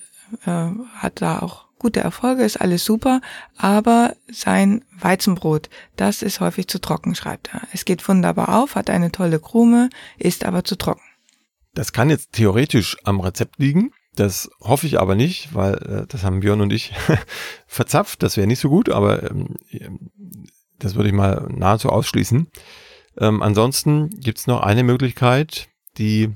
[0.47, 3.21] äh, hat da auch gute Erfolge, ist alles super,
[3.57, 7.63] aber sein Weizenbrot, das ist häufig zu trocken, schreibt er.
[7.73, 11.03] Es geht wunderbar auf, hat eine tolle Krume, ist aber zu trocken.
[11.75, 13.93] Das kann jetzt theoretisch am Rezept liegen.
[14.21, 16.93] Das hoffe ich aber nicht, weil äh, das haben Björn und ich
[17.67, 18.23] verzapft.
[18.23, 19.57] Das wäre nicht so gut, aber ähm,
[20.79, 22.51] das würde ich mal nahezu ausschließen.
[23.17, 26.35] Ähm, ansonsten gibt's noch eine Möglichkeit, die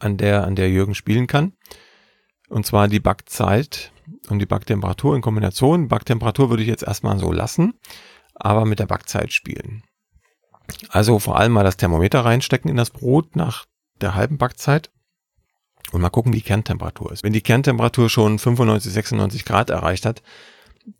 [0.00, 1.52] an der, an der Jürgen spielen kann.
[2.48, 3.92] Und zwar die Backzeit
[4.30, 5.88] und die Backtemperatur in Kombination.
[5.88, 7.74] Backtemperatur würde ich jetzt erstmal so lassen,
[8.34, 9.82] aber mit der Backzeit spielen.
[10.88, 13.66] Also vor allem mal das Thermometer reinstecken in das Brot nach
[14.00, 14.90] der halben Backzeit
[15.94, 17.22] und mal gucken, wie die Kerntemperatur ist.
[17.22, 20.22] Wenn die Kerntemperatur schon 95, 96 Grad erreicht hat,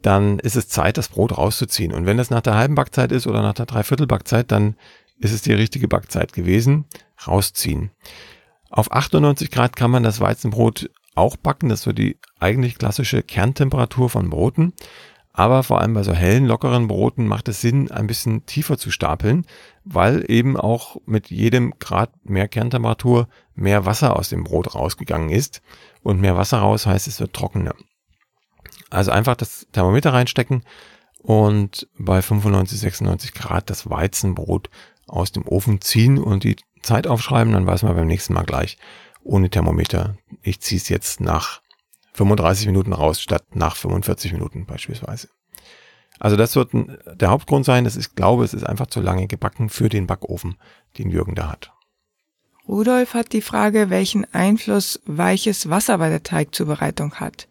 [0.00, 1.92] dann ist es Zeit, das Brot rauszuziehen.
[1.92, 4.76] Und wenn das nach der halben Backzeit ist oder nach der Dreiviertel Backzeit, dann
[5.18, 6.86] ist es die richtige Backzeit gewesen.
[7.26, 7.90] Rausziehen.
[8.70, 11.68] Auf 98 Grad kann man das Weizenbrot auch backen.
[11.68, 14.72] Das ist so die eigentlich klassische Kerntemperatur von Broten.
[15.36, 18.92] Aber vor allem bei so hellen, lockeren Broten macht es Sinn, ein bisschen tiefer zu
[18.92, 19.44] stapeln,
[19.84, 23.26] weil eben auch mit jedem Grad mehr Kerntemperatur
[23.56, 25.60] mehr Wasser aus dem Brot rausgegangen ist.
[26.04, 27.74] Und mehr Wasser raus heißt, es wird trockener.
[28.90, 30.62] Also einfach das Thermometer reinstecken
[31.20, 34.70] und bei 95, 96 Grad das Weizenbrot
[35.08, 38.78] aus dem Ofen ziehen und die Zeit aufschreiben, dann weiß man beim nächsten Mal gleich
[39.24, 40.16] ohne Thermometer.
[40.42, 41.60] Ich ziehe es jetzt nach
[42.14, 45.28] 35 Minuten raus, statt nach 45 Minuten beispielsweise.
[46.18, 49.68] Also das wird der Hauptgrund sein, dass ich glaube, es ist einfach zu lange gebacken
[49.68, 50.56] für den Backofen,
[50.96, 51.72] den Jürgen da hat.
[52.66, 57.46] Rudolf hat die Frage, welchen Einfluss weiches Wasser bei der Teigzubereitung hat.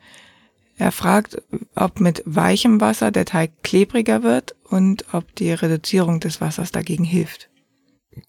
[0.78, 1.42] Er fragt,
[1.76, 7.04] ob mit weichem Wasser der Teig klebriger wird und ob die Reduzierung des Wassers dagegen
[7.04, 7.50] hilft.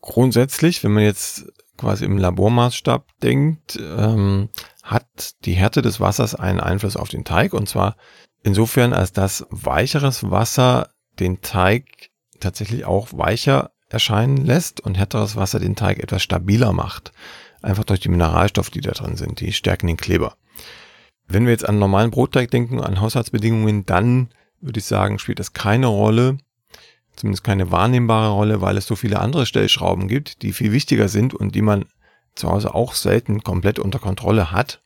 [0.03, 1.47] Grundsätzlich, wenn man jetzt
[1.79, 4.51] quasi im Labormaßstab denkt, ähm,
[4.85, 7.97] hat die Härte des Wassers einen Einfluss auf den Teig und zwar
[8.43, 15.59] insofern, als dass weicheres Wasser den Teig tatsächlich auch weicher erscheinen lässt und härteres Wasser
[15.59, 17.13] den Teig etwas stabiler macht.
[17.63, 20.37] Einfach durch die Mineralstoffe, die da drin sind, die stärken den Kleber.
[21.27, 24.29] Wenn wir jetzt an normalen Brotteig denken, an Haushaltsbedingungen, dann
[24.61, 26.37] würde ich sagen, spielt das keine Rolle,
[27.17, 31.33] zumindest keine wahrnehmbare Rolle, weil es so viele andere Stellschrauben gibt, die viel wichtiger sind
[31.33, 31.87] und die man
[32.35, 34.83] zu Hause auch selten komplett unter Kontrolle hat.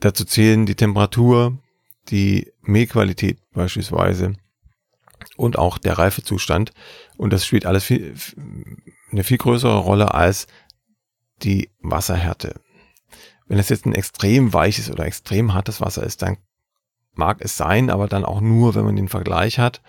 [0.00, 1.58] Dazu zählen die Temperatur,
[2.08, 4.34] die Mehlqualität beispielsweise
[5.36, 6.72] und auch der Reifezustand.
[7.16, 8.14] Und das spielt alles viel,
[9.10, 10.46] eine viel größere Rolle als
[11.42, 12.60] die Wasserhärte.
[13.46, 16.38] Wenn es jetzt ein extrem weiches oder extrem hartes Wasser ist, dann
[17.14, 19.82] mag es sein, aber dann auch nur, wenn man den Vergleich hat.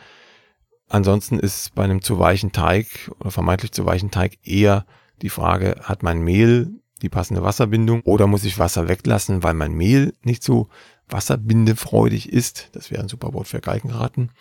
[0.89, 4.85] Ansonsten ist bei einem zu weichen Teig oder vermeintlich zu weichen Teig eher
[5.21, 9.73] die Frage, hat mein Mehl die passende Wasserbindung oder muss ich Wasser weglassen, weil mein
[9.73, 10.69] Mehl nicht so
[11.09, 12.69] wasserbindefreudig ist?
[12.73, 14.31] Das wäre ein super Wort für Galgenraten.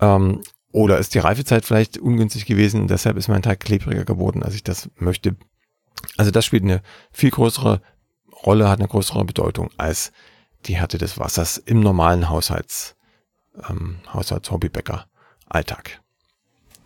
[0.00, 4.42] Ähm, oder ist die Reifezeit vielleicht ungünstig gewesen und deshalb ist mein Teig klebriger geworden,
[4.42, 5.36] als ich das möchte?
[6.16, 7.82] Also das spielt eine viel größere
[8.46, 10.12] Rolle, hat eine größere Bedeutung als
[10.66, 12.96] die Härte des Wassers im normalen Haushalts,
[13.68, 15.06] ähm, Haushalts-Hobbybäcker
[15.48, 16.00] Alltag.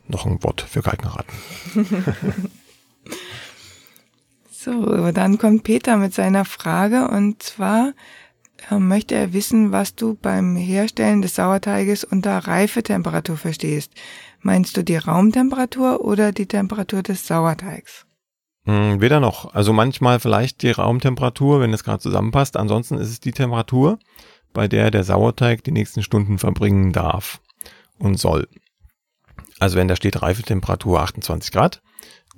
[0.09, 1.35] Noch ein Wort für Galgenraten.
[4.64, 7.94] So, dann kommt Peter mit seiner Frage und zwar
[8.70, 13.90] äh, möchte er wissen, was du beim Herstellen des Sauerteiges unter Reifetemperatur verstehst.
[14.40, 18.06] Meinst du die Raumtemperatur oder die Temperatur des Sauerteigs?
[18.64, 19.52] Hm, weder noch.
[19.52, 22.56] Also manchmal vielleicht die Raumtemperatur, wenn es gerade zusammenpasst.
[22.56, 23.98] Ansonsten ist es die Temperatur,
[24.52, 27.40] bei der der Sauerteig die nächsten Stunden verbringen darf
[27.98, 28.46] und soll.
[29.58, 31.82] Also wenn da steht Reifetemperatur 28 Grad,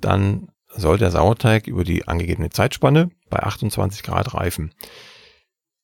[0.01, 0.47] dann
[0.77, 4.73] soll der Sauerteig über die angegebene Zeitspanne bei 28 Grad reifen.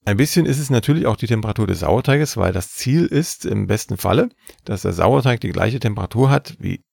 [0.03, 3.67] Ein bisschen ist es natürlich auch die Temperatur des Sauerteiges, weil das Ziel ist im
[3.67, 4.29] besten Falle,
[4.65, 6.83] dass der Sauerteig die gleiche Temperatur hat wie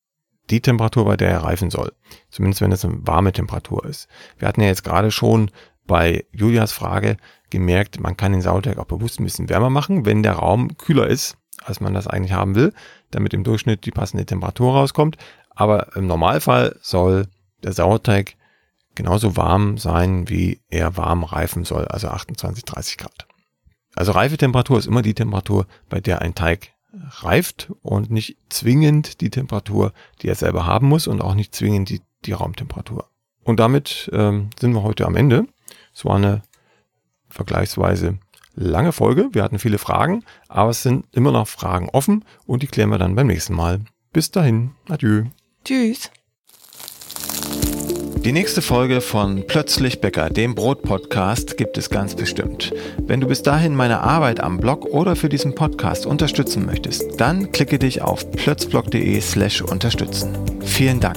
[0.50, 1.92] die Temperatur, bei der er reifen soll.
[2.30, 4.08] Zumindest wenn es eine warme Temperatur ist.
[4.38, 5.50] Wir hatten ja jetzt gerade schon
[5.86, 7.16] bei Julias Frage
[7.50, 11.06] gemerkt, man kann den Sauerteig auch bewusst ein bisschen wärmer machen, wenn der Raum kühler
[11.06, 12.74] ist, als man das eigentlich haben will,
[13.10, 15.16] damit im Durchschnitt die passende Temperatur rauskommt.
[15.50, 17.26] Aber im Normalfall soll
[17.62, 18.36] der Sauerteig
[18.94, 23.26] genauso warm sein, wie er warm reifen soll, also 28, 30 Grad.
[23.94, 29.30] Also Reifetemperatur ist immer die Temperatur, bei der ein Teig reift und nicht zwingend die
[29.30, 29.92] Temperatur,
[30.22, 33.08] die er selber haben muss und auch nicht zwingend die, die Raumtemperatur.
[33.44, 35.46] Und damit ähm, sind wir heute am Ende.
[35.94, 36.42] Es war eine
[37.28, 38.18] vergleichsweise
[38.54, 39.28] lange Folge.
[39.32, 42.98] Wir hatten viele Fragen, aber es sind immer noch Fragen offen und die klären wir
[42.98, 43.80] dann beim nächsten Mal.
[44.12, 45.24] Bis dahin, adieu.
[45.64, 46.10] Tschüss.
[48.28, 52.74] Die nächste Folge von Plötzlich Bäcker, dem Brot-Podcast, gibt es ganz bestimmt.
[52.98, 57.52] Wenn du bis dahin meine Arbeit am Blog oder für diesen Podcast unterstützen möchtest, dann
[57.52, 60.36] klicke dich auf plötzblog.de slash unterstützen.
[60.60, 61.16] Vielen Dank.